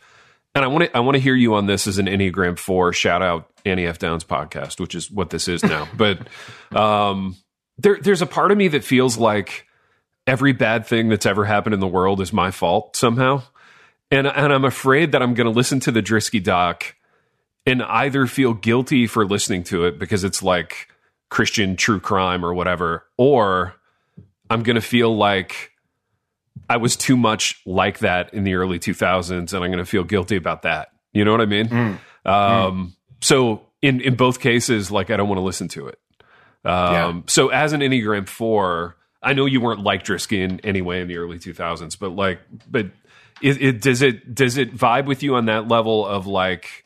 [0.56, 2.92] and I want to I want to hear you on this as an Enneagram Four.
[2.94, 5.88] Shout out Annie F Downs podcast, which is what this is now.
[5.98, 6.20] but
[6.76, 7.36] um,
[7.78, 9.66] there there's a part of me that feels like
[10.26, 13.44] every bad thing that's ever happened in the world is my fault somehow,
[14.10, 16.96] and and I'm afraid that I'm going to listen to the Drisky doc
[17.66, 20.88] and either feel guilty for listening to it because it's like
[21.30, 23.76] Christian true crime or whatever, or
[24.50, 25.72] I'm going to feel like
[26.70, 30.04] I was too much like that in the early 2000s and I'm going to feel
[30.04, 30.90] guilty about that.
[31.14, 32.00] You know what I mean?
[32.26, 36.00] Um, So in, in both cases, like I don't want to listen to it.
[36.66, 37.22] Um, Yeah.
[37.28, 41.08] So as an Enneagram 4, I know you weren't like Drisky in any way in
[41.08, 42.88] the early 2000s, but like, but
[43.42, 46.86] it, it does it does it vibe with you on that level of like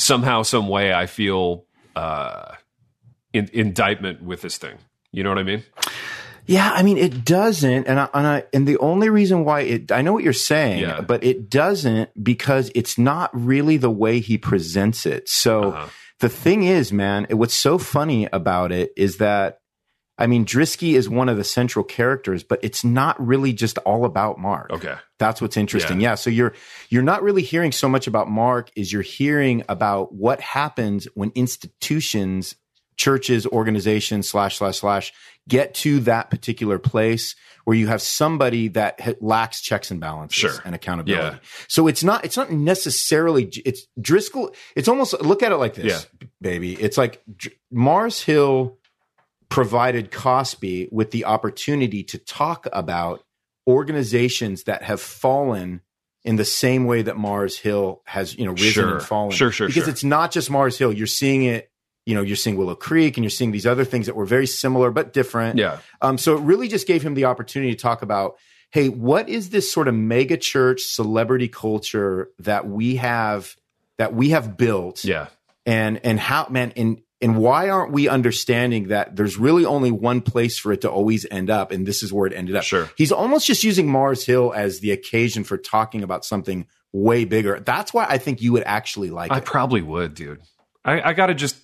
[0.00, 2.54] somehow some way I feel uh
[3.32, 4.78] in, indictment with this thing.
[5.12, 5.62] You know what I mean?
[6.46, 9.92] Yeah, I mean it doesn't, and I, and I and the only reason why it
[9.92, 11.00] I know what you're saying, Yeah.
[11.00, 15.28] but it doesn't because it's not really the way he presents it.
[15.28, 15.86] So Uh-huh.
[16.18, 19.59] the thing is, man, it, what's so funny about it is that
[20.20, 24.04] I mean Drisky is one of the central characters, but it's not really just all
[24.04, 24.70] about Mark.
[24.70, 24.94] Okay.
[25.18, 26.00] That's what's interesting.
[26.00, 26.14] Yeah.
[26.14, 26.54] So you're
[26.90, 31.32] you're not really hearing so much about Mark is you're hearing about what happens when
[31.34, 32.54] institutions,
[32.96, 35.12] churches, organizations, slash slash slash
[35.48, 40.36] get to that particular place where you have somebody that ha- lacks checks and balances
[40.38, 40.52] Sure.
[40.64, 41.36] and accountability.
[41.36, 41.42] Yeah.
[41.68, 44.54] So it's not it's not necessarily it's Driscoll.
[44.76, 46.26] It's almost look at it like this, Yeah.
[46.40, 46.74] baby.
[46.74, 48.78] It's like Dr- Mars Hill
[49.50, 53.22] provided Cosper with the opportunity to talk about
[53.66, 55.80] organizations that have fallen
[56.24, 58.94] in the same way that Mars Hill has, you know, risen Sure.
[58.96, 59.30] and fallen.
[59.32, 59.90] Sure, sure, Because sure.
[59.90, 60.92] it's not just Mars Hill.
[60.92, 61.70] You're seeing it,
[62.06, 64.46] you know, you're seeing Willow Creek and you're seeing these other things that were very
[64.46, 65.58] similar but different.
[65.58, 65.78] Yeah.
[66.02, 68.36] Um, so it really just gave him the opportunity to talk about,
[68.70, 73.56] hey, what is this sort of mega church celebrity culture that we have
[73.98, 75.04] that we have built?
[75.04, 75.28] Yeah.
[75.66, 80.20] And and how man and and why aren't we understanding that there's really only one
[80.22, 82.64] place for it to always end up and this is where it ended up.
[82.64, 82.90] Sure.
[82.96, 87.60] He's almost just using Mars Hill as the occasion for talking about something way bigger.
[87.60, 89.44] That's why I think you would actually like I it.
[89.44, 90.40] probably would, dude.
[90.84, 91.56] I, I got to just,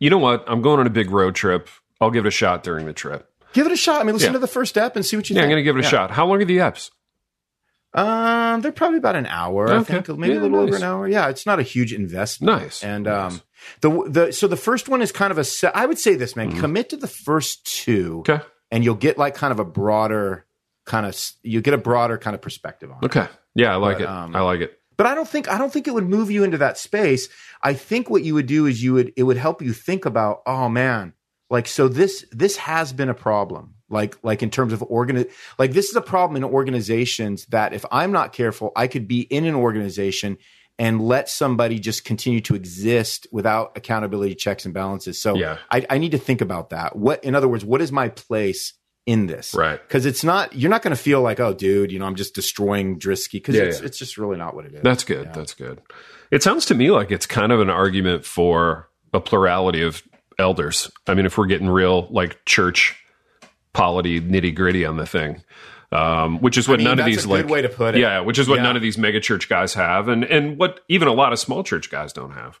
[0.00, 0.44] you know what?
[0.48, 1.68] I'm going on a big road trip.
[2.00, 3.30] I'll give it a shot during the trip.
[3.52, 4.00] Give it a shot.
[4.00, 4.32] I mean, listen Yeah.
[4.34, 5.82] to the first step and see what you Yeah, I'm going to give it a
[5.82, 5.88] Yeah.
[5.90, 6.10] shot.
[6.10, 6.90] How long are the eps?
[7.94, 9.68] Um, they're probably about an hour.
[9.70, 10.00] I Okay.
[10.02, 11.08] think maybe Yeah, a little over an hour.
[11.08, 12.62] Yeah, it's not a huge investment.
[12.62, 12.82] Nice.
[12.84, 13.40] And um,
[13.80, 15.44] the the so the first one is kind of a.
[15.44, 16.58] se- I would say this, man.
[16.58, 18.20] Commit to the first two.
[18.20, 18.40] Okay.
[18.70, 20.46] and you'll get like kind of a broader
[20.84, 21.18] kind of.
[21.42, 23.06] You get a broader kind of perspective on it.
[23.06, 23.26] Okay.
[23.54, 24.08] Yeah, I like But, it.
[24.08, 24.78] um, I like it.
[24.96, 27.28] But I don't think I don't think it would move you into that space.
[27.62, 30.40] I think what you would do is you would it would help you think about,
[30.46, 31.12] oh man,
[31.50, 33.74] like so this this has been a problem.
[33.90, 35.26] Like like in terms of organ
[35.58, 39.20] like this is a problem in organizations that if I'm not careful, I could be
[39.20, 40.38] in an organization
[40.78, 45.20] and let somebody just continue to exist without accountability checks and balances.
[45.20, 45.58] So Yeah.
[45.70, 46.96] I, I need to think about that.
[46.96, 48.74] What in other words, what is my place
[49.06, 49.54] in this?
[49.54, 49.80] Right.
[49.80, 52.34] Because it's not you're not going to feel like, oh dude, you know, I'm just
[52.34, 53.86] destroying Drisky because Yeah, it's yeah.
[53.86, 54.82] it's just really not what it is.
[54.82, 55.32] That's good.
[55.32, 55.80] That's good.
[56.30, 60.02] It sounds to me like it's kind of an argument for a plurality of
[60.38, 60.90] elders.
[61.06, 62.96] I mean, if we're getting real like church
[63.72, 65.42] polity nitty gritty on the thing,
[65.92, 68.00] um, which is what mean, none of these a like good way to put it.
[68.00, 68.64] yeah, which is what Yeah.
[68.64, 71.62] none of these mega church guys have, and and what even a lot of small
[71.62, 72.58] church guys don't have.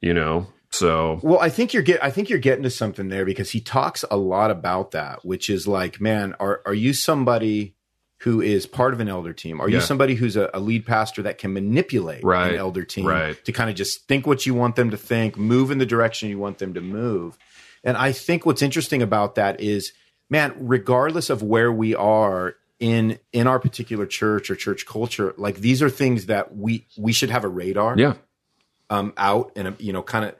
[0.00, 3.24] You know, so Well, I think you're get I think you're getting to something there
[3.24, 7.74] because he talks a lot about that, which is like, man, are are you somebody
[8.22, 9.60] who is part of an elder team?
[9.60, 13.06] Are you somebody who's a, a lead pastor that can manipulate Right, an elder team
[13.06, 13.44] right.
[13.44, 16.28] to kind of just think what you want them to think, move in the direction
[16.28, 17.38] you want them to move?
[17.84, 19.92] And I think what's interesting about that is,
[20.28, 25.56] man, regardless of where we are in in our particular church or church culture, like
[25.56, 28.14] these are things that we we should have a radar yeah,
[28.90, 30.34] um, out and you know kind of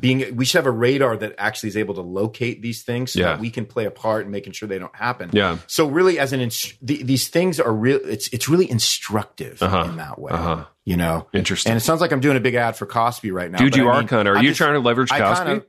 [0.00, 3.20] being we should have a radar that actually is able to locate these things so
[3.20, 3.26] Yeah.
[3.32, 5.58] that we can play a part in making sure they don't happen Yeah.
[5.66, 9.84] so really as an ins- the, these things are real it's it's really instructive Uh-huh.
[9.84, 10.64] in that way Uh-huh.
[10.86, 11.72] you know Interesting.
[11.72, 13.86] and it sounds like i'm doing a big ad for Cosper right now dude, you
[13.90, 14.34] I are mean, kind of.
[14.34, 15.44] Are I'm you just- trying to leverage Cosper?
[15.44, 15.64] kinda-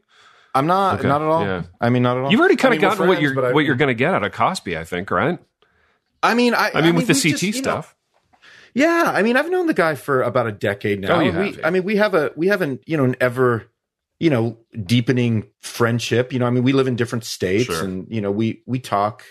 [0.56, 1.08] i'm not Okay.
[1.10, 1.64] not at all Yeah.
[1.82, 3.52] i mean not at all You've already kind I of mean, gotten what you're I-
[3.52, 5.38] what you're going to get out of Cosper, I think, right?
[6.24, 7.96] I mean i, I mean, with the CT just, you know, stuff.
[8.74, 11.16] Yeah, I mean, I've known the guy for about a decade now.
[11.16, 11.64] Oh, you we.
[11.64, 13.72] I mean, we have a we have an you know an ever
[14.20, 16.32] you know deepening friendship.
[16.32, 17.84] You know, I mean, we live in different states, Sure.
[17.84, 19.24] and you know, we we talk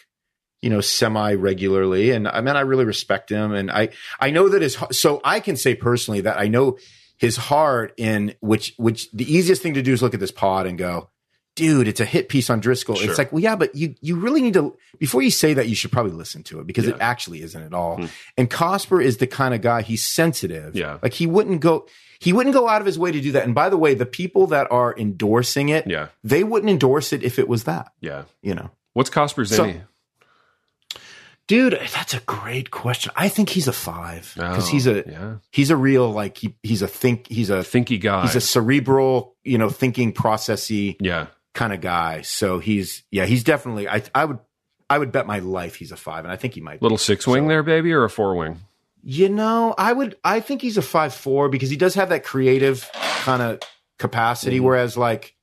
[0.62, 4.30] you know semi regularly, and uh, I mean, I really respect him, and I I
[4.30, 6.76] know that his so I can say personally that I know
[7.16, 10.66] his heart in which which the easiest thing to do is look at this pod
[10.66, 11.10] and go.
[11.56, 12.94] Dude, it's a hit piece on Driscoll.
[12.96, 13.08] Sure.
[13.10, 15.74] It's like, well, yeah, but you you really need to before you say that, you
[15.74, 17.96] should probably listen to it because it actually isn't at all.
[17.96, 18.06] Hmm.
[18.36, 20.76] And Cosper is the kind of guy he's sensitive.
[20.76, 20.98] Yeah.
[21.02, 21.86] Like he wouldn't go
[22.18, 23.44] he wouldn't go out of his way to do that.
[23.44, 27.22] And by the way, the people that are endorsing it, Yeah, they wouldn't endorse it
[27.22, 28.22] if it was that, yeah.
[28.42, 28.70] you know.
[28.92, 29.80] What's Cosper's So- any?
[31.48, 33.12] Dude, that's a great question.
[33.14, 35.34] I think he's a 5 cuz Oh, he's a yeah.
[35.52, 38.22] he's a real like he, he's a think he's a thinky guy.
[38.22, 42.22] he's a cerebral, you know, thinking processy yeah, kind of guy.
[42.22, 44.38] So he's yeah, he's definitely I I would
[44.88, 46.84] I would bet my life he's a 5 and I think he might be.
[46.84, 48.60] little six wing there, baby, or a four wing.
[49.08, 50.16] You know, I would.
[50.24, 53.60] I think he's a five four because he does have that creative kind of
[54.00, 54.58] capacity.
[54.58, 55.36] Whereas, like,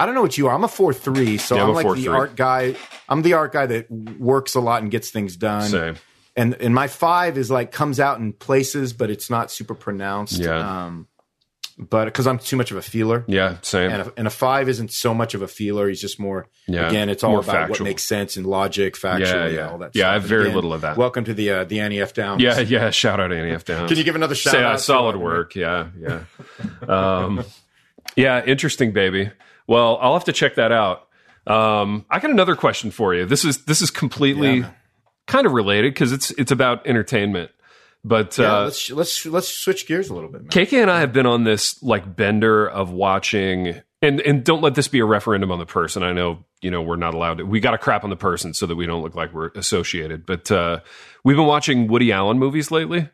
[0.00, 0.54] I don't know what you are.
[0.54, 1.96] I'm a four three, so Yeah, I'm like 4'3".
[1.96, 2.74] the art guy.
[3.08, 5.70] I'm the art guy that works a lot and gets things done.
[5.70, 5.94] Same.
[6.34, 10.38] And and my five is like comes out in places, but it's not super pronounced.
[10.40, 10.86] Yeah.
[10.86, 11.06] Um,
[11.78, 13.24] but because I'm too much of a feeler.
[13.26, 13.90] Yeah, same.
[13.90, 15.88] And a, and a five isn't so much of a feeler.
[15.88, 16.48] He's just more.
[16.66, 17.84] Yeah, Again, it's all more about factual.
[17.84, 19.70] what makes sense and logic, factually, Yeah, yeah.
[19.70, 19.90] all that.
[19.94, 20.10] Yeah, stuff.
[20.10, 20.96] I have very again, little of that.
[20.96, 22.40] Welcome to the uh, the Annie F Downs.
[22.42, 22.90] yeah, yeah.
[22.90, 23.64] Shout out Annie F.
[23.64, 23.88] Downs.
[23.88, 24.74] Can you give another shout Say, out?
[24.74, 25.54] uh, solid work.
[25.56, 26.20] Yeah, yeah.
[26.88, 27.44] Um,
[28.16, 29.30] yeah, interesting, baby.
[29.66, 31.08] Well, I'll have to check that out.
[31.46, 33.26] Um, I got another question for you.
[33.26, 34.70] This is this is completely Yeah.
[35.26, 37.50] kind of related because it's it's about entertainment.
[38.04, 40.50] But Yeah, uh, let's let's let's switch gears a little bit, man.
[40.50, 44.74] KK and I have been on this like bender of watching and and don't let
[44.74, 46.02] this be a referendum on the person.
[46.02, 48.66] I know, you know, we're not allowed to we gotta crap on the person so
[48.66, 50.26] that we don't look like we're associated.
[50.26, 50.80] But uh
[51.24, 53.08] we've been watching Woody Allen movies lately.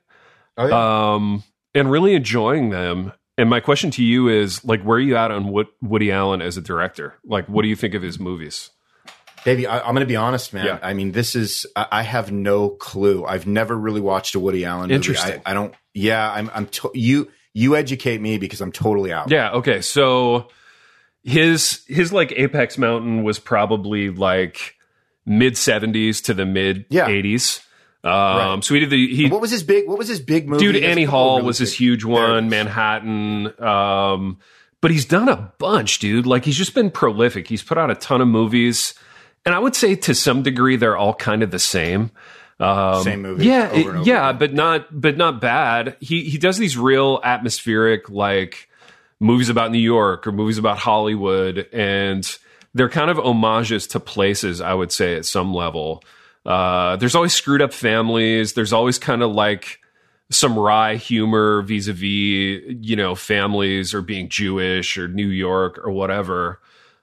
[0.57, 1.15] Oh, yeah.
[1.15, 3.13] Um and really enjoying them.
[3.39, 6.43] And my question to you is like where are you at on what Woody Allen
[6.43, 7.15] as a director?
[7.25, 8.71] Like what do you think of his movies?
[9.45, 10.67] Baby, I, I'm going to be honest, man.
[10.67, 10.79] Yeah.
[10.83, 13.25] I mean, this is I, I have no clue.
[13.25, 14.95] I've never really watched a Woody Allen movie.
[14.95, 15.41] Interesting.
[15.47, 15.75] I, I don't.
[15.95, 16.51] Yeah, I'm.
[16.55, 16.67] I'm.
[16.67, 19.31] To, you you educate me because I'm totally out.
[19.31, 19.51] Yeah.
[19.53, 19.81] Okay.
[19.81, 20.49] So
[21.23, 24.75] his his like Apex Mountain was probably like
[25.27, 27.09] mid seventies to the mid Yeah.
[27.09, 27.61] eighties.
[28.03, 28.65] Um, Right.
[28.65, 29.87] So he did the he What was his big?
[29.89, 30.65] What was his big movie?
[30.65, 32.49] dude He has a Annie Hall really was his big- huge one.
[32.49, 33.53] Manhattan.
[33.63, 34.39] Um,
[34.81, 36.25] but he's done a bunch, dude.
[36.27, 37.47] Like he's just been prolific.
[37.49, 38.95] He's put out a ton of movies,
[39.47, 42.11] and I would say to some degree they're all kind of the same.
[42.59, 45.97] Um, Same movie yeah, over it- and over yeah, but not but not bad.
[46.01, 48.69] He he does these real atmospheric like
[49.19, 52.37] movies about New York or movies about Hollywood, and
[52.75, 54.61] they're kind of homages to places.
[54.61, 56.05] I would say at some level.
[56.45, 58.53] Uh, there's always screwed up families.
[58.53, 59.79] There's always kind of like
[60.31, 66.61] some wry humor vis-a-vis you know families or being Jewish or New York or whatever.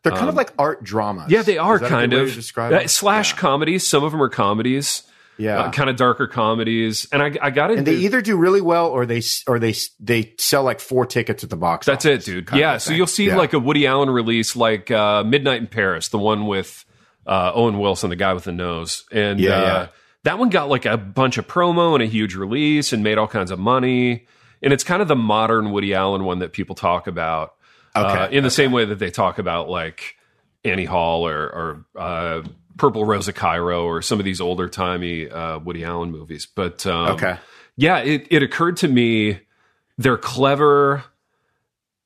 [0.09, 1.25] They're kind of like art dramas.
[1.25, 3.37] Um, Yeah, they are Is that a kind of Uh, slash Yeah.
[3.39, 3.87] comedies.
[3.87, 5.03] Some of them are comedies,
[5.37, 5.59] Yeah.
[5.59, 7.07] uh, kind of darker comedies.
[7.11, 9.73] And I, I got into and they either do really well or they or they
[9.99, 11.85] they sell like four tickets at the box.
[11.85, 12.49] That's it, dude.
[12.53, 12.97] Yeah, so thing.
[12.97, 13.37] you'll see Yeah.
[13.37, 16.85] like a Woody Allen release, like uh, Midnight in Paris, the one with
[17.25, 19.87] uh, Owen Wilson, the guy with the nose, and uh, yeah.
[20.23, 23.27] that one got like a bunch of promo and a huge release and made all
[23.27, 24.25] kinds of money.
[24.63, 27.53] And it's kind of the modern Woody Allen one that people talk about,
[27.97, 30.15] uh, Okay, in the same way that they talk about like
[30.63, 32.43] Annie Hall or, or uh,
[32.77, 36.45] Purple Rose of Cairo or some of these older timey uh, Woody Allen movies.
[36.45, 37.37] But um, Okay.
[37.75, 39.39] yeah, it, it occurred to me
[39.97, 41.03] they're clever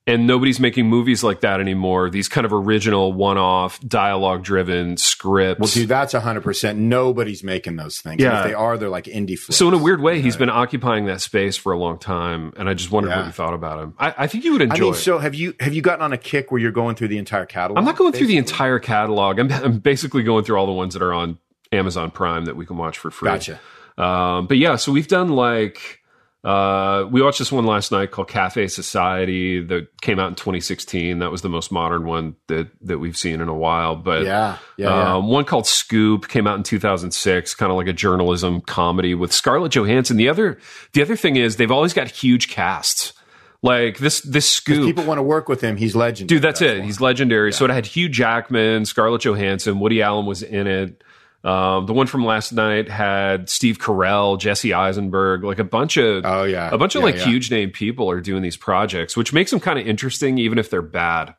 [0.07, 2.09] and nobody's making movies like that anymore.
[2.09, 5.59] These kind of original one off dialogue driven scripts.
[5.59, 6.79] Well, dude, that's hundred percent.
[6.79, 8.13] Nobody's making those things.
[8.13, 8.39] And Yeah.
[8.41, 9.57] if they are, they're like indie flicks.
[9.57, 12.67] so in a weird way, he's been occupying that space for a long time, and
[12.67, 13.17] I just wondered Yeah.
[13.19, 13.93] what you thought about him.
[13.99, 14.97] I, I think you would I enjoy mean, it.
[14.97, 17.45] so have you have you gotten on a kick where you're going through the entire
[17.45, 17.77] catalog?
[17.77, 19.39] I'm not going through the entire catalog.
[19.39, 21.37] I'm, I'm basically going through all the ones that are on
[21.71, 23.29] Amazon Prime that we can watch for free.
[23.29, 23.59] Gotcha.
[23.97, 25.99] Um, but yeah, so we've done like
[26.43, 31.19] uh, we watched this one last night called Cafe Society that came out in 2016.
[31.19, 33.95] That was the most modern one that that we've seen in a while.
[33.95, 35.15] But Yeah, yeah, yeah.
[35.15, 39.31] um, one called Scoop came out in 2006, kind of like a journalism comedy with
[39.31, 40.17] Scarlett Johansson.
[40.17, 40.57] The other
[40.93, 43.13] the other thing is they've always got huge casts.
[43.61, 45.77] Like this this Scoop People want to work with him.
[45.77, 46.39] He's legendary.
[46.39, 46.79] Dude, that's, it.
[46.79, 46.85] why.
[46.85, 47.53] He's legendary.
[47.53, 51.03] So it had Hugh Jackman, Scarlett Johansson, Woody Allen was in it.
[51.43, 56.23] Um, the one from last night had Steve Carell, Jesse Eisenberg, like a bunch of
[56.25, 56.69] Oh, yeah.
[56.71, 57.25] a bunch of Yeah, like yeah.
[57.25, 60.69] huge name people are doing these projects, which makes them kind of interesting, even if
[60.69, 61.33] they're bad.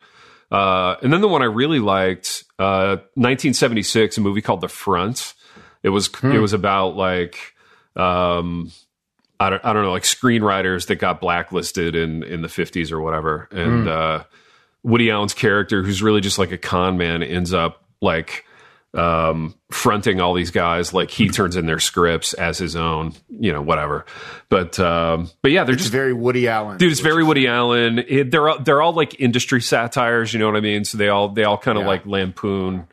[0.51, 5.35] Uh, and then the one I really liked, uh, 1976, a movie called The Front.
[5.85, 6.33] It was Hmm.
[6.33, 7.37] it was about like
[7.97, 8.71] um,
[9.41, 13.01] I don't I don't know like screenwriters that got blacklisted in in the 50s or
[13.01, 14.25] whatever, and uh,
[14.83, 18.45] Woody Allen's character, who's really just like a con man, ends up like
[18.95, 20.93] um, fronting all these guys.
[20.93, 24.05] Like he turns in their scripts as his own, you know, whatever.
[24.49, 26.79] But um, but yeah, they're It's just very Woody Allen.
[26.79, 26.93] dude.
[26.93, 27.99] It's very Woody Allen.
[28.07, 30.33] It, they're all, they're all like industry satires.
[30.33, 30.85] You know what I mean?
[30.85, 31.89] So they all they all kind of Yeah.
[31.89, 32.87] like lampoon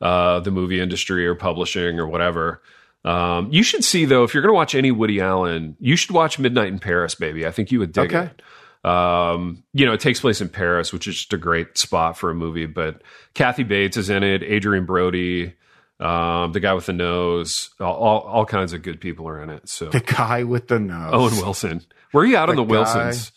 [0.00, 2.62] uh, the movie industry or publishing or whatever.
[3.04, 6.10] Um, you should see though if you're going to watch any Woody Allen, you should
[6.10, 7.46] watch Midnight in Paris, baby.
[7.46, 8.26] I think you would dig Okay.
[8.26, 8.42] it.
[8.82, 12.30] Um, you know, it takes place in Paris, which is just a great spot for
[12.30, 12.66] a movie.
[12.66, 13.02] But
[13.34, 15.54] Kathy Bates is in it, Adrien Brody,
[15.98, 19.50] um, the guy with the nose, all, all, all kinds of good people are in
[19.50, 19.68] it.
[19.68, 21.10] So the guy with the nose.
[21.12, 23.32] Owen Wilson, where are you out on the The guy- Wilsons?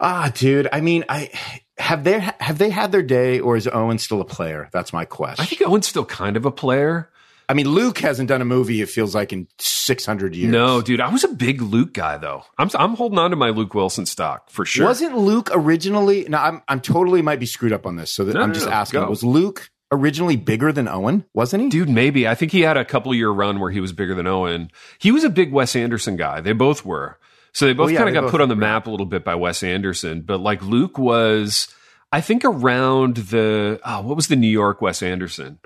[0.00, 0.68] Ah, dude.
[0.72, 1.30] I mean, I
[1.78, 4.68] have they have they had their day, or is Owen still a player?
[4.72, 5.42] That's my question.
[5.42, 7.10] I think Owen's still kind of a player.
[7.48, 8.82] I mean, Luke hasn't done a movie.
[8.82, 10.52] It feels like in six hundred years.
[10.52, 12.44] No, dude, I was a big Luke guy though.
[12.58, 14.86] I'm I'm holding on to my Luke Wilson stock for sure.
[14.86, 16.26] Wasn't Luke originally?
[16.28, 18.12] No, I'm I'm totally might be screwed up on this.
[18.12, 19.00] So that No, I'm no, just no, asking.
[19.00, 19.08] go.
[19.08, 21.24] Was Luke originally bigger than Owen?
[21.32, 21.68] Wasn't he?
[21.70, 22.28] Dude, maybe.
[22.28, 24.70] I think he had a couple year run where he was bigger than Owen.
[24.98, 26.40] He was a big Wes Anderson guy.
[26.40, 27.18] They both were.
[27.52, 28.90] So they oh, both Well, yeah, kind of got both put on the map a
[28.90, 30.20] little bit by Wes Anderson.
[30.20, 31.68] But like Luke was,
[32.12, 35.58] I think around the, oh, what was the New York Wes Anderson?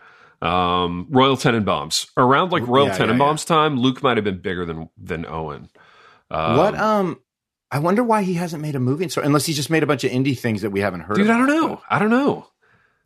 [0.42, 2.08] Um, Royal Tenenbaums.
[2.16, 5.68] Around like Royal Yeah, yeah, Tenenbaums time, Luke might have been bigger than, than Owen.
[6.30, 6.74] Um, what?
[6.74, 7.20] Um,
[7.70, 9.08] I wonder why he hasn't made a movie.
[9.08, 11.16] So unless he just made a bunch of indie things that we haven't heard.
[11.16, 11.80] Dude, I don't know.
[11.88, 12.48] I don't know.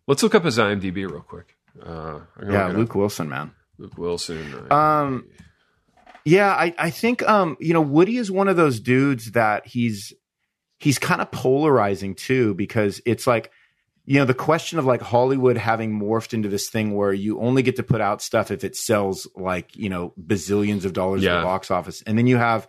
[0.06, 1.56] Let's look up his IMDb real quick.
[1.80, 2.96] Uh, Yeah, Luke up.
[2.96, 3.52] Wilson, man.
[3.78, 4.72] Luke Wilson.
[4.72, 5.28] Um,
[6.24, 10.12] Yeah, I, I think um, you know, Woody is one of those dudes that he's
[10.78, 13.50] he's kind of polarizing too, because it's like,
[14.06, 17.62] you know, the question of like Hollywood having morphed into this thing where you only
[17.62, 21.26] get to put out stuff if it sells like, you know, bazillions of dollars at
[21.32, 21.38] Yeah.
[21.40, 22.02] the box office.
[22.06, 22.68] And then you have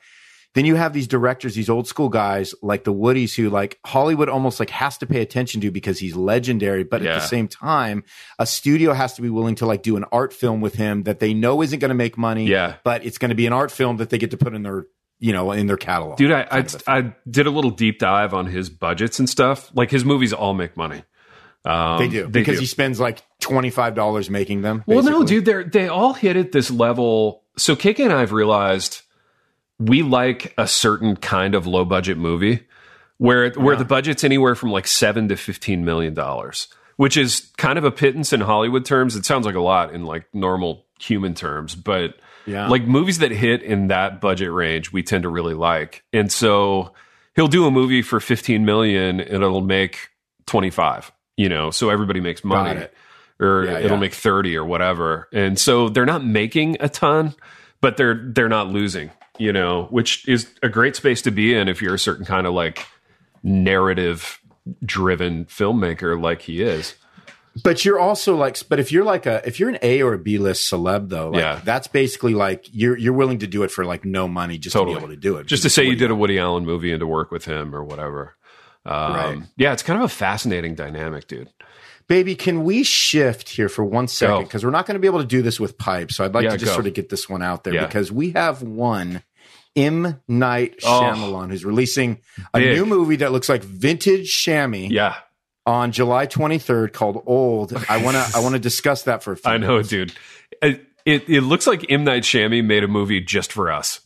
[0.56, 4.28] then you have these directors, these old school guys like the Woodies who like Hollywood
[4.30, 6.84] almost like has to pay attention to because he's legendary.
[6.84, 7.12] But Yeah.
[7.12, 8.04] at the same time,
[8.40, 11.20] a studio has to be willing to like do an art film with him that
[11.20, 12.48] they know isn't going to make money.
[12.48, 12.76] Yeah.
[12.84, 14.88] But it's going to be an art film that they get to put in their,
[15.20, 16.18] you know, in their catalog.
[16.18, 16.94] Dude, I, I, kind of a thing.
[16.96, 19.70] I did a little deep dive on his budgets and stuff.
[19.76, 21.04] Like his movies all make money.
[21.68, 24.84] Um, They do because he spends like twenty five dollars making them.
[24.88, 27.44] Well, no, dude, they they all hit at this level.
[27.58, 29.02] So Kiki and I have realized
[29.80, 32.66] we like a certain kind of low budget movie
[33.18, 37.78] where where the budget's anywhere from like seven to fifteen million dollars, which is kind
[37.78, 39.16] of a pittance in Hollywood terms.
[39.16, 42.68] It sounds like a lot in like normal human terms, but Yeah.
[42.70, 46.04] like movies that hit in that budget range, we tend to really like.
[46.14, 46.94] And so
[47.36, 50.10] he'll do a movie for fifteen million and it'll make
[50.46, 51.12] twenty five.
[51.38, 52.94] You know, so everybody makes money it.
[53.40, 54.02] or Yeah, it'll yeah.
[54.02, 55.30] make 30 or whatever.
[55.32, 57.36] And so they're not making a ton,
[57.80, 61.68] but they're they're not losing, you know, which is a great space to be in
[61.70, 62.86] if you're a certain kind of like
[63.44, 64.40] narrative
[64.84, 66.96] driven filmmaker like he is.
[67.64, 70.20] But you're also like, but if you're like a, if you're an A or a
[70.20, 71.60] B list celeb though, like Yeah.
[71.64, 74.94] that's basically like you're you're willing to do it for like no money just Totally.
[74.96, 75.48] to be able to do it.
[75.48, 77.84] Just to say you did a Woody Allen movie and to work with him or
[77.84, 78.36] whatever.
[78.88, 79.40] Um, Right.
[79.58, 81.50] Yeah, it's kind of a fascinating dynamic, dude.
[82.08, 84.44] Baby, can we shift here for one second?
[84.46, 86.12] Because we're not going to be able to do this with pipe.
[86.12, 86.76] So I'd like Yeah, to just go.
[86.76, 87.86] sort of get this one out there Yeah.
[87.86, 89.24] because we have one
[89.76, 90.22] M.
[90.28, 91.02] Night Oh.
[91.02, 92.20] Shyamalan who's releasing
[92.54, 92.78] a Big.
[92.78, 95.16] new movie that looks like vintage Shammy Yeah,
[95.66, 97.74] on July 23rd called Old.
[97.90, 100.14] I want to I want to discuss that for a few I know, dude.
[100.62, 104.00] It, it it looks like M Night Shyamalan made a movie just for us.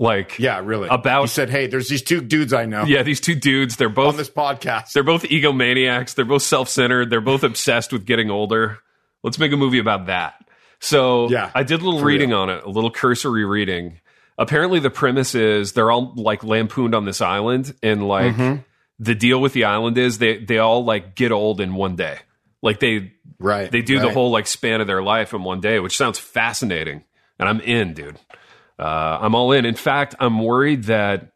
[0.00, 0.88] Like, Yeah, really.
[0.88, 3.88] About- he said, "Hey, there's these two dudes I know yeah, these two dudes, they're
[3.88, 6.14] both on this podcast." They're both egomaniacs.
[6.14, 7.10] They're both self centered.
[7.10, 8.78] They're both obsessed with getting older.
[9.24, 10.34] Let's make a movie about that.
[10.80, 12.38] So Yeah, I did a little reading real.
[12.38, 13.98] on it, a little cursory reading.
[14.38, 18.60] Apparently, the premise is they're all like lampooned on this island, and like Mm-hmm.
[19.00, 22.18] the deal with the island is they they all like get old in one day.
[22.62, 23.70] Like they Right.
[23.70, 27.02] they do the whole like span of their life in one day, which sounds fascinating.
[27.40, 28.16] And I'm in, dude.
[28.78, 29.64] Uh, I'm all in.
[29.64, 31.32] In fact, I'm worried that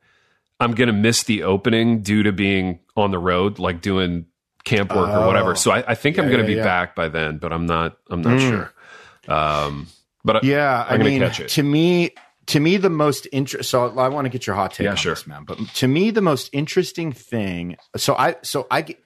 [0.61, 4.27] I'm going to miss the opening due to being on the road, like doing
[4.65, 5.57] camp work or whatever.
[5.57, 6.65] So I, I think I'm going to yeah, be yeah.
[6.65, 7.99] back by then, but I'm not.
[8.09, 8.73] I'm not sure.
[9.29, 9.89] Um,
[10.25, 11.49] but Yeah, I'm I gonna mean, catch it.
[11.51, 12.11] to me,
[12.47, 13.71] to me, the most interest.
[13.71, 15.15] So I want to get your hot take Yeah, on sure.
[15.15, 15.45] this, man.
[15.45, 17.77] But to me, the most interesting thing.
[17.97, 18.97] So I, so I,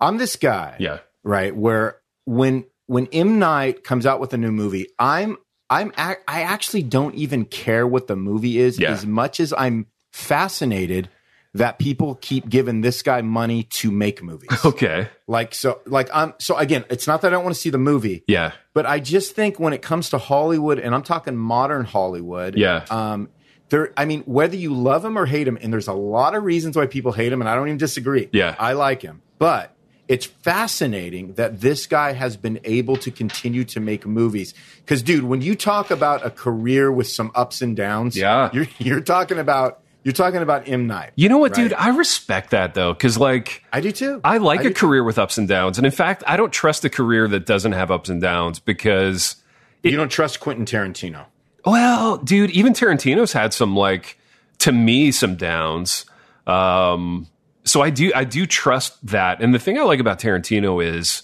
[0.00, 1.54] I'm this guy, yeah, right?
[1.54, 5.36] Where when when M Night comes out with a new movie, I'm
[5.74, 8.92] I'm I actually don't even care what the movie is Yeah.
[8.92, 11.08] as much as I'm fascinated
[11.54, 14.48] that people keep giving this guy money to make movies.
[14.64, 16.84] okay, like so, like I'm so again.
[16.90, 18.24] It's not that I don't want to see the movie.
[18.26, 22.56] yeah, But I just think when it comes to Hollywood, and I'm talking modern Hollywood,
[22.56, 22.84] Yeah.
[22.90, 23.28] um,
[23.68, 23.92] there.
[23.96, 26.76] I mean, whether you love him or hate him, and there's a lot of reasons
[26.76, 28.28] why people hate him, and I don't even disagree.
[28.32, 28.56] Yeah.
[28.58, 29.73] I like him, but
[30.08, 34.54] it's fascinating that this guy has been able to continue to make movies.
[34.78, 38.50] Because, dude, when you talk about a career with some ups and downs, Yeah.
[38.52, 41.12] you're you're talking about you're talking about M Night.
[41.16, 41.62] You know what, Right.
[41.70, 41.72] dude?
[41.72, 44.20] I respect that though, because like I do too.
[44.22, 46.84] I like do a career with ups and downs, and in fact, I don't trust
[46.84, 49.36] a career that doesn't have ups and downs because
[49.82, 51.24] you don't trust Quentin Tarantino.
[51.64, 54.18] Well, dude, even Tarantino's had some like
[54.58, 56.04] to me some downs.
[56.46, 57.26] Um,
[57.64, 59.40] so I do I do trust that.
[59.40, 61.22] And the thing I like about Tarantino is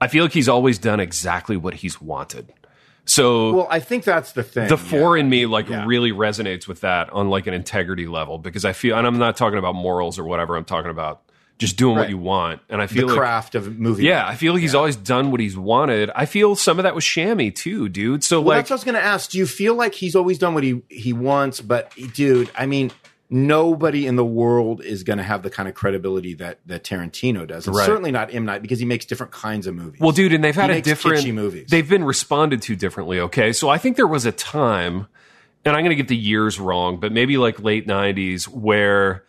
[0.00, 2.52] I feel like he's always done exactly what he's wanted.
[3.06, 4.68] So Well, I think that's the thing.
[4.68, 5.84] the four in me like Yeah.
[5.86, 9.36] really resonates with that on like an integrity level because I feel and I'm not
[9.36, 10.56] talking about morals or whatever.
[10.56, 11.20] I'm talking about
[11.58, 12.60] just doing what you want.
[12.68, 14.04] And I the feel like the craft of movie.
[14.04, 16.10] yeah, I feel like he's always done what he's wanted.
[16.14, 18.24] I feel some of that was shammy too, dude.
[18.24, 19.30] So Well, like that's what I was going to ask.
[19.30, 21.60] Do you feel like he's always done what he he wants?
[21.60, 22.90] But dude, I mean,
[23.34, 27.46] nobody in the world is going to have the kind of credibility that that Tarantino
[27.46, 27.66] does.
[27.66, 27.84] And Right.
[27.84, 30.00] certainly not M Night because he makes different kinds of movies.
[30.00, 31.66] Well, dude, and they've had He a different movies.
[31.68, 33.18] They've been responded to differently.
[33.18, 35.08] Okay, so I think there was a time,
[35.64, 39.24] and I'm going to get the years wrong, but maybe like late '90s, where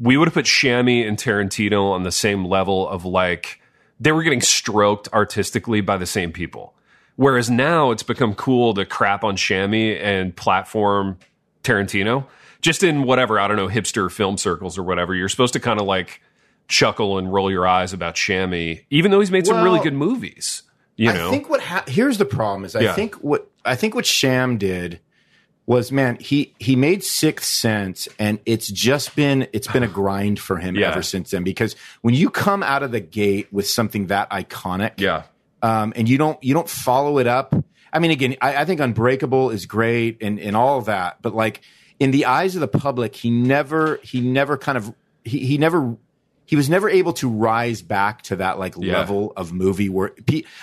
[0.00, 3.60] we would have put Shammy and Tarantino on the same level of like
[3.98, 6.74] they were getting stroked artistically by the same people.
[7.16, 11.18] Whereas now it's become cool to crap on Shammy and platform
[11.64, 12.26] Tarantino,
[12.60, 15.14] just in whatever I don't know hipster film circles or whatever.
[15.14, 16.20] You're supposed to kind of like
[16.68, 20.62] chuckle and roll your eyes about Shammy, even though he's made some really good movies.
[20.96, 22.94] You know, I think what ha- here's the problem is I Yeah.
[22.94, 25.00] think what I think what Sham did
[25.66, 30.38] was man he he made Sixth Sense and it's just been it's been a grind
[30.38, 30.90] for him Yeah.
[30.90, 34.94] ever since then because when you come out of the gate with something that iconic
[35.00, 35.22] yeah,
[35.62, 37.54] um, and you don't you don't follow it up.
[37.92, 41.34] I mean, again, I, I think Unbreakable is great and and all of that, but
[41.34, 41.62] like
[42.00, 44.92] in the eyes of the public, he never he never kind of
[45.24, 45.96] he he never
[46.46, 48.94] he was never able to rise back to that like Yeah.
[48.94, 50.12] level of movie where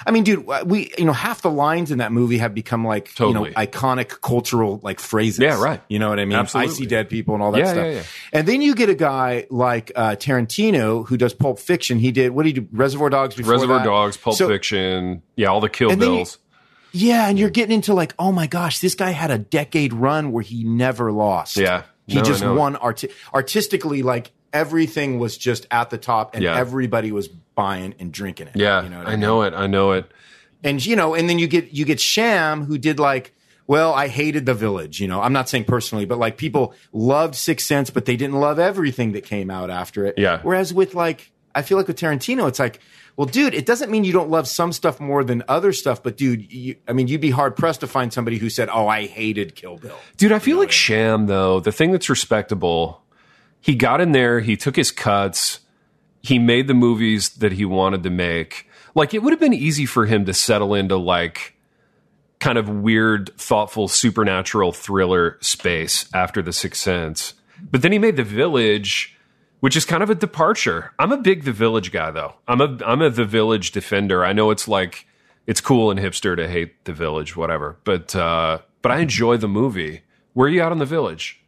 [0.05, 3.15] I mean, dude, we you know half the lines in that movie have become like
[3.15, 3.49] Totally.
[3.51, 5.39] you know iconic cultural like phrases.
[5.39, 5.81] Yeah, right.
[5.87, 6.37] You know what I mean?
[6.37, 6.73] Absolutely.
[6.73, 7.85] I see dead people and all that Yeah, stuff.
[7.85, 8.03] yeah, yeah.
[8.33, 11.99] And then you get a guy like uh, Tarantino who does Pulp Fiction.
[11.99, 12.67] He did what did he do?
[12.73, 13.85] Reservoir Dogs before Reservoir that?
[13.85, 16.37] Dogs, Pulp So- Fiction, yeah, all the Kill Bills.
[16.91, 20.31] Yeah, and you're getting into like, oh my gosh, this guy had a decade run
[20.31, 21.57] where he never lost.
[21.57, 21.83] Yeah.
[22.07, 24.01] he No, just won arti- artistically.
[24.03, 26.57] Like everything was just at the top, and Yeah.
[26.57, 28.55] everybody was buying and drinking it.
[28.55, 29.19] yeah, you know I mean?
[29.19, 29.53] know it.
[29.53, 30.09] I know it.
[30.63, 33.33] And you know, and then you get you get Sham who did like,
[33.67, 34.99] well, I hated the Village.
[35.01, 38.39] You know, I'm not saying personally, but like people loved Sixth Sense, but they didn't
[38.39, 40.15] love everything that came out after it.
[40.17, 40.39] Yeah.
[40.41, 42.79] Whereas with like, I feel like with Tarantino, it's like.
[43.17, 46.17] Well, dude, it doesn't mean you don't love some stuff more than other stuff, but
[46.17, 49.07] dude, you, I mean, you'd be hard pressed to find somebody who said, "Oh, I
[49.07, 53.03] hated Kill Bill." Dude, I feel like Sham though, the thing that's respectable,
[53.59, 55.61] he got in there, he took his cuts,
[56.21, 58.69] he made the movies that he wanted to make.
[58.93, 61.55] Like it would have been easy for him to settle into like
[62.39, 67.33] kind of weird, thoughtful, supernatural thriller space after The Sixth Sense.
[67.71, 69.16] But then he made The Village,
[69.59, 70.93] which is kind of a departure.
[70.99, 72.35] I'm a big The Village guy though.
[72.47, 74.23] I'm a I'm a The Village defender.
[74.25, 75.05] I know it's like
[75.45, 77.77] it's cool and hipster to hate The Village, whatever.
[77.83, 80.01] But uh but I enjoy the movie.
[80.33, 81.41] Where are you out on The Village?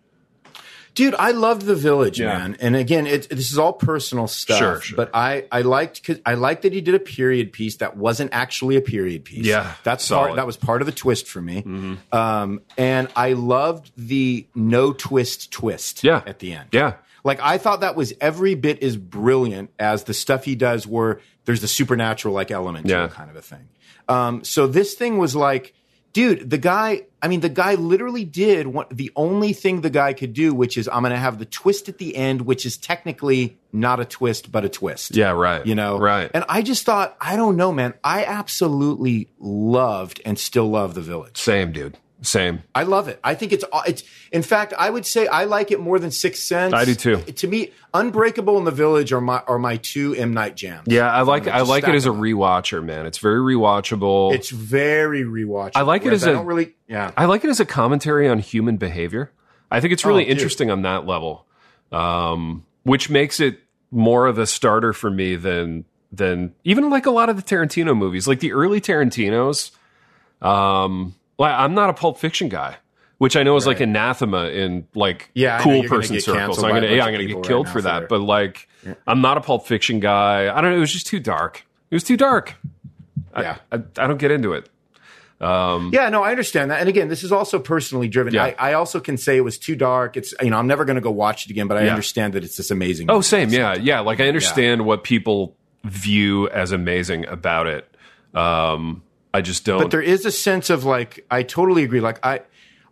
[0.95, 2.37] Dude, I loved the village, Yeah.
[2.39, 2.57] man.
[2.59, 4.57] And again, it, this is all personal stuff.
[4.57, 4.97] Sure, sure.
[4.97, 8.33] But I, I liked, cause I liked that he did a period piece that wasn't
[8.33, 9.45] actually a period piece.
[9.45, 10.29] Yeah, that's solid.
[10.29, 10.35] part.
[10.37, 11.63] That was part of the twist for me.
[12.11, 16.03] Um, and I loved the no twist twist.
[16.03, 16.21] Yeah.
[16.25, 16.69] at the end.
[16.73, 16.95] Yeah.
[17.23, 21.19] Like I thought that was every bit as brilliant as the stuff he does where
[21.45, 23.05] there's the supernatural like element to Yeah.
[23.05, 23.69] it kind of a thing.
[24.07, 25.73] Um, so this thing was like,
[26.13, 30.13] dude, the guy, I mean, the guy literally did what the only thing the guy
[30.13, 32.77] could do, which is I'm going to have the twist at the end, which is
[32.77, 35.15] technically not a twist, but a twist.
[35.15, 35.63] Yeah, right.
[35.63, 35.99] You know?
[35.99, 36.31] Right.
[36.33, 37.93] And I just thought, I don't know, man.
[38.03, 41.37] I absolutely loved and still love The Village.
[41.37, 41.97] Same, dude.
[42.21, 42.63] Same.
[42.75, 43.17] I love it.
[43.23, 44.03] I think it's it's.
[44.31, 46.73] In fact, I would say I like it more than Sixth Sense.
[46.73, 47.17] I do too.
[47.21, 50.87] To me, Unbreakable and The Village are my are my two M Night jams.
[50.87, 53.05] Yeah, I like I like it as a rewatcher, man.
[53.05, 54.33] It's very rewatchable.
[54.33, 55.71] It's very rewatchable.
[55.75, 56.75] I like it as I a- really.
[56.89, 57.11] Yeah.
[57.15, 59.31] I like it as a commentary on human behavior.
[59.71, 61.45] I think it's really Oh, interesting on that level,
[61.93, 63.59] um, which makes it
[63.91, 67.95] more of a starter for me than than even like a lot of the Tarantino
[67.95, 69.71] movies, like the early Tarantino's.
[70.41, 72.75] Um, well, I'm not a Pulp Fiction guy,
[73.17, 76.63] which I know is like anathema in like Yeah, cool person circles.
[76.63, 78.03] I'm gonna yeah, I'm gonna get killed now for for that.
[78.03, 78.09] it.
[78.09, 78.67] But like,
[79.07, 80.55] I'm not a Pulp Fiction guy.
[80.55, 80.77] I don't know.
[80.77, 81.65] It was just too dark.
[81.89, 82.53] It was too dark.
[83.33, 83.57] I- Yeah.
[83.71, 84.69] I, I don't get into it.
[85.41, 86.81] Yeah, no, I understand that.
[86.81, 88.33] And again, this is also personally driven.
[88.33, 88.43] Yeah.
[88.43, 90.17] I, I also can say it was too dark.
[90.17, 91.91] It's you know I'm never going to go watch it again, but I Yeah.
[91.91, 93.09] understand that it's this amazing.
[93.09, 93.49] Oh, same.
[93.49, 93.75] Yeah.
[93.75, 94.01] Yeah.
[94.01, 97.89] Like I understand what people view as amazing about it.
[98.33, 99.01] Um,
[99.33, 99.81] I just don't.
[99.81, 102.01] But there is a sense of like I totally agree.
[102.01, 102.41] Like I.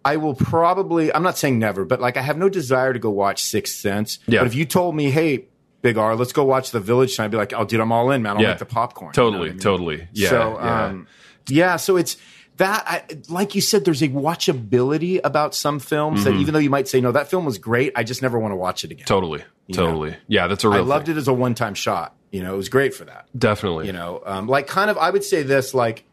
[0.06, 1.12] I will probably.
[1.14, 4.20] I'm not saying never, but like I have no desire to go watch Sixth Sense.
[4.26, 4.40] Yeah.
[4.40, 5.48] But if you told me, "Hey,
[5.82, 8.10] Big R, let's go watch The Village," tonight, I'd be like, "Oh, dude, I'm all
[8.12, 8.38] in, man.
[8.38, 8.50] I'll Yeah.
[8.52, 9.50] make the popcorn." You know totally.
[9.50, 9.60] I mean?
[9.60, 10.08] Totally.
[10.14, 10.30] Yeah.
[10.30, 10.86] so, yeah.
[10.86, 11.08] um,
[11.50, 11.76] yeah.
[11.76, 12.16] So it's
[12.56, 12.84] that.
[12.88, 16.32] I, like you said, there's a watchability about some films Mm-hmm.
[16.36, 18.54] that even though you might say, "No, that film was great," I just never want
[18.54, 19.06] to watch it again.
[19.08, 19.44] totally.
[19.74, 20.16] Totally.
[20.30, 20.48] Yeah.
[20.48, 21.16] That's a real I loved thing.
[21.16, 22.16] it as a one-time shot.
[22.32, 23.28] You know, it was great for that.
[23.38, 23.88] Definitely.
[23.88, 26.06] You know, um, like kind of, I would say this, like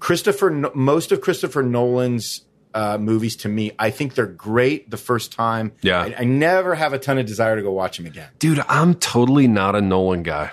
[0.00, 2.42] Christopher, most of Christopher Nolan's
[2.74, 5.72] uh, movies to me, I think they're great the first time.
[5.80, 6.00] Yeah.
[6.02, 8.28] I, I never have a ton of desire to go watch them again.
[8.38, 10.52] Dude, I'm totally not a Nolan guy.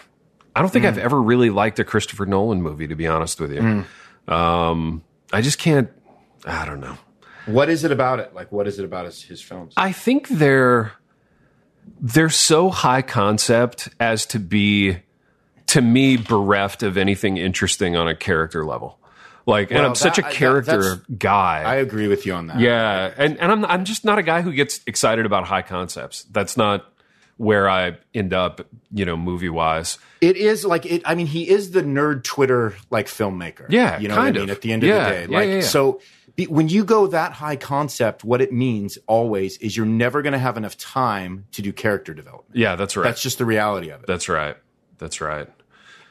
[0.56, 0.89] I don't think Mm.
[0.89, 3.62] I've ever really liked a Christopher Nolan movie, to be honest with you.
[4.28, 4.32] Mm.
[4.32, 5.89] Um, I just can't.
[6.46, 6.98] I don't know.
[7.46, 8.34] What is it about it?
[8.34, 9.74] Like, what is it about his, his films?
[9.78, 10.93] I think they're
[12.00, 14.98] they're so high concept as to be
[15.68, 18.98] to me bereft of anything interesting on a character level.
[19.48, 21.62] Like, and I'm such that- a I- that- character that's- guy.
[21.64, 22.60] I agree with you on that.
[22.60, 26.24] yeah, and and I'm I'm just not a guy who gets excited about high concepts.
[26.32, 26.86] That's not
[27.38, 29.98] where I end up, you know, movie wise.
[30.22, 31.02] It is like it.
[31.06, 33.66] I mean, he is the nerd Twitter like filmmaker.
[33.70, 34.50] Yeah, you know kind what I mean.
[34.50, 34.56] of.
[34.56, 35.62] At the end of Yeah, the day, yeah, like yeah, yeah.
[35.62, 36.02] so.
[36.38, 40.34] Be, when you go that high concept, what it means always is you're never going
[40.34, 42.58] to have enough time to do character development.
[42.58, 43.06] Yeah, that's right.
[43.06, 44.08] That's just the reality of it.
[44.08, 44.58] that's right.
[44.98, 45.48] That's right.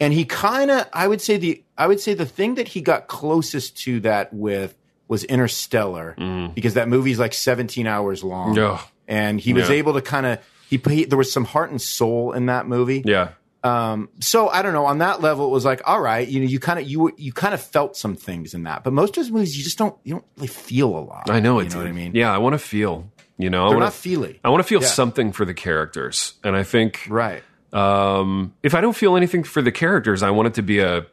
[0.05, 2.80] And he kind of i would say the i would say the thing that he
[2.80, 4.74] got closest to that with
[5.09, 6.14] was interstellar
[6.55, 8.74] because that movie's like 17 hours long Mm.
[8.74, 8.80] Ugh.
[9.09, 9.76] and he was Yeah.
[9.76, 10.38] able to kind of
[10.70, 13.28] he, he there was some heart and soul in that movie Yeah.
[13.62, 16.46] um so i don't know on that level it was like all right you know
[16.46, 19.22] you kind of you you kind of felt some things in that but most of
[19.22, 21.64] his movies you just don't you don't really feel a lot I know it.
[21.64, 23.11] you know what i mean Yeah, I want to feel.
[23.36, 23.98] You know, I they're want not to.
[23.98, 24.86] feely I want to feel Yeah.
[24.86, 27.42] something for the characters, and I think right
[27.75, 31.07] Um, if I don't feel anything for the characters, I want it to be a,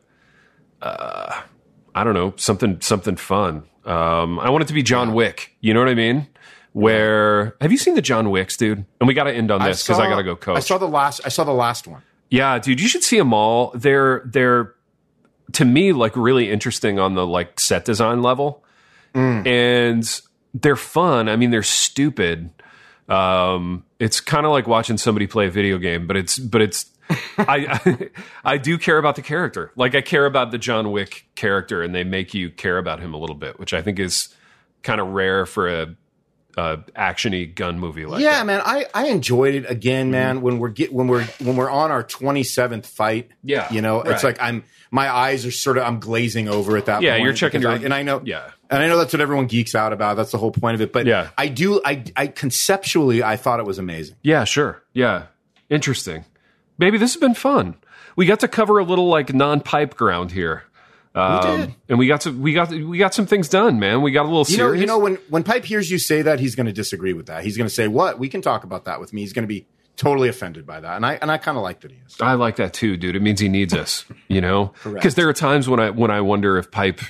[0.82, 1.41] uh,
[1.95, 3.64] I don't know, something something fun.
[3.84, 5.55] Um, I want it to be John Wick.
[5.59, 6.28] You know what I mean?
[6.74, 8.86] Where have you seen the John Wicks, dude?
[8.99, 10.57] And we got to end on this because I, got to go coach.
[10.57, 11.22] I saw the last.
[11.26, 12.03] I saw the last one.
[12.30, 13.72] Yeah, dude, you should see them all.
[13.76, 14.76] They're they're
[15.53, 18.64] to me like really interesting on the like set design level,
[19.45, 20.22] and
[20.53, 21.28] they're fun.
[21.28, 22.51] I mean, they're stupid.
[23.12, 26.89] Um, it's kind of like watching somebody play a video game, but it's but it's
[27.38, 28.09] I, I
[28.53, 29.72] I do care about the character.
[29.76, 33.14] Like I care about the John Wick character, and they make you care about him
[33.14, 34.34] a little bit, which I think is
[34.82, 35.95] kind of rare for a,
[36.57, 38.45] a actiony gun movie like yeah, that.
[38.45, 40.11] man, I, I enjoyed it again, mm-hmm.
[40.11, 40.41] man.
[40.41, 44.01] When we're get when we're when we're on our twenty seventh fight, Yeah, you know,
[44.01, 47.01] it's like I'm my eyes are sort of I'm glazing over at that.
[47.01, 48.51] Yeah, point you're checking your- I- and I know, yeah.
[48.69, 50.17] and I know that's what everyone geeks out about.
[50.17, 50.91] That's the whole point of it.
[50.91, 51.29] But Yeah.
[51.37, 54.17] I do, I, I conceptually, I thought it was amazing.
[54.21, 54.83] Yeah, sure.
[54.93, 55.27] Yeah.
[55.69, 56.25] Interesting.
[56.77, 57.75] Maybe this has been fun.
[58.17, 60.63] We got to cover a little like non-pipe ground here.
[61.14, 61.76] Um, did.
[61.89, 64.01] and we got to we got we got some things done, man.
[64.01, 64.82] We got a little You know, serious.
[64.82, 67.43] you know when when Pipe hears you say that, he's going to disagree with that.
[67.43, 68.18] He's going to say, "What?
[68.18, 70.95] We can talk about that with me." He's going to be totally offended by that,
[70.95, 72.16] and I and I kind of like that he is.
[72.22, 73.18] I like that too, dude.
[73.18, 74.68] It means he needs us, you know?
[74.80, 74.95] Correct.
[74.95, 77.01] Because there are times when I when I wonder if Pipe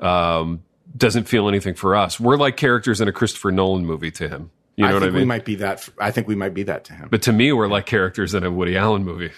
[0.00, 0.62] um,
[0.96, 2.18] doesn't feel anything for us.
[2.18, 4.50] We're like characters in a Christopher Nolan movie to him.
[4.76, 5.22] You know I what think I mean?
[5.22, 5.88] we might be that.
[5.98, 7.08] I think we might be that to him.
[7.10, 9.30] But to me, we're like characters in a Woody Allen movie.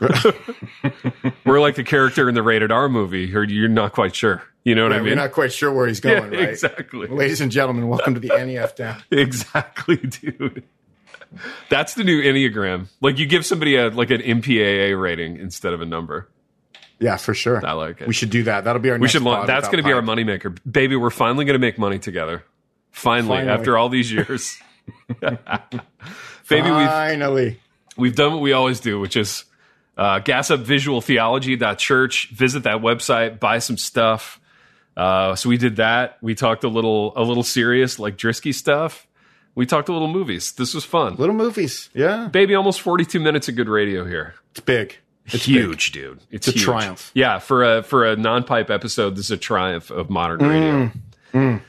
[1.44, 3.34] we're like the character in the rated R movie.
[3.34, 4.42] Or you're not quite sure.
[4.64, 5.06] You know what I mean?
[5.08, 6.32] You're not quite sure where he's Yeah, going.
[6.32, 6.48] right?
[6.50, 7.06] exactly.
[7.06, 9.02] Ladies and gentlemen, welcome to the NEF down.
[9.10, 10.64] Exactly, dude.
[11.68, 12.88] That's the new Enneagram.
[13.00, 16.28] Like you give somebody a like an MPAA rating instead of a number.
[17.00, 17.64] Yeah, for sure.
[17.64, 18.08] I like it.
[18.08, 18.64] We should do that.
[18.64, 18.96] That'll be our.
[18.96, 19.22] We next should.
[19.22, 20.96] launch that's going to be our moneymaker, baby.
[20.96, 22.44] We're finally going to make money together.
[22.90, 23.52] Finally, Finally.
[23.52, 24.58] after all these years,
[25.20, 25.40] baby,
[26.50, 27.60] we've Finally,
[27.96, 29.44] we've done what we always do, which is
[29.98, 32.30] uh, gas up visualtheology.church.
[32.30, 34.40] Visit that website, buy some stuff.
[34.96, 36.16] Uh, so we did that.
[36.22, 39.06] We talked a little a little serious, like Drisky stuff.
[39.54, 40.52] We talked a little movies.
[40.52, 41.16] This was fun.
[41.16, 41.90] little movies.
[41.92, 44.34] Yeah, Baby, almost 42 minutes of good radio here.
[44.52, 44.96] it's big.
[45.26, 46.20] It's huge, dude.
[46.30, 47.10] It's, It's a triumph.
[47.12, 50.90] Yeah, for a for a non-pipe episode, this is a triumph of modern radio.
[51.34, 51.60] Mm.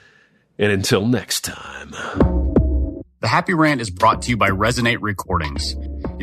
[0.58, 1.92] And until next time.
[3.20, 5.76] The Happy Rant is brought to you by Resonate Recordings.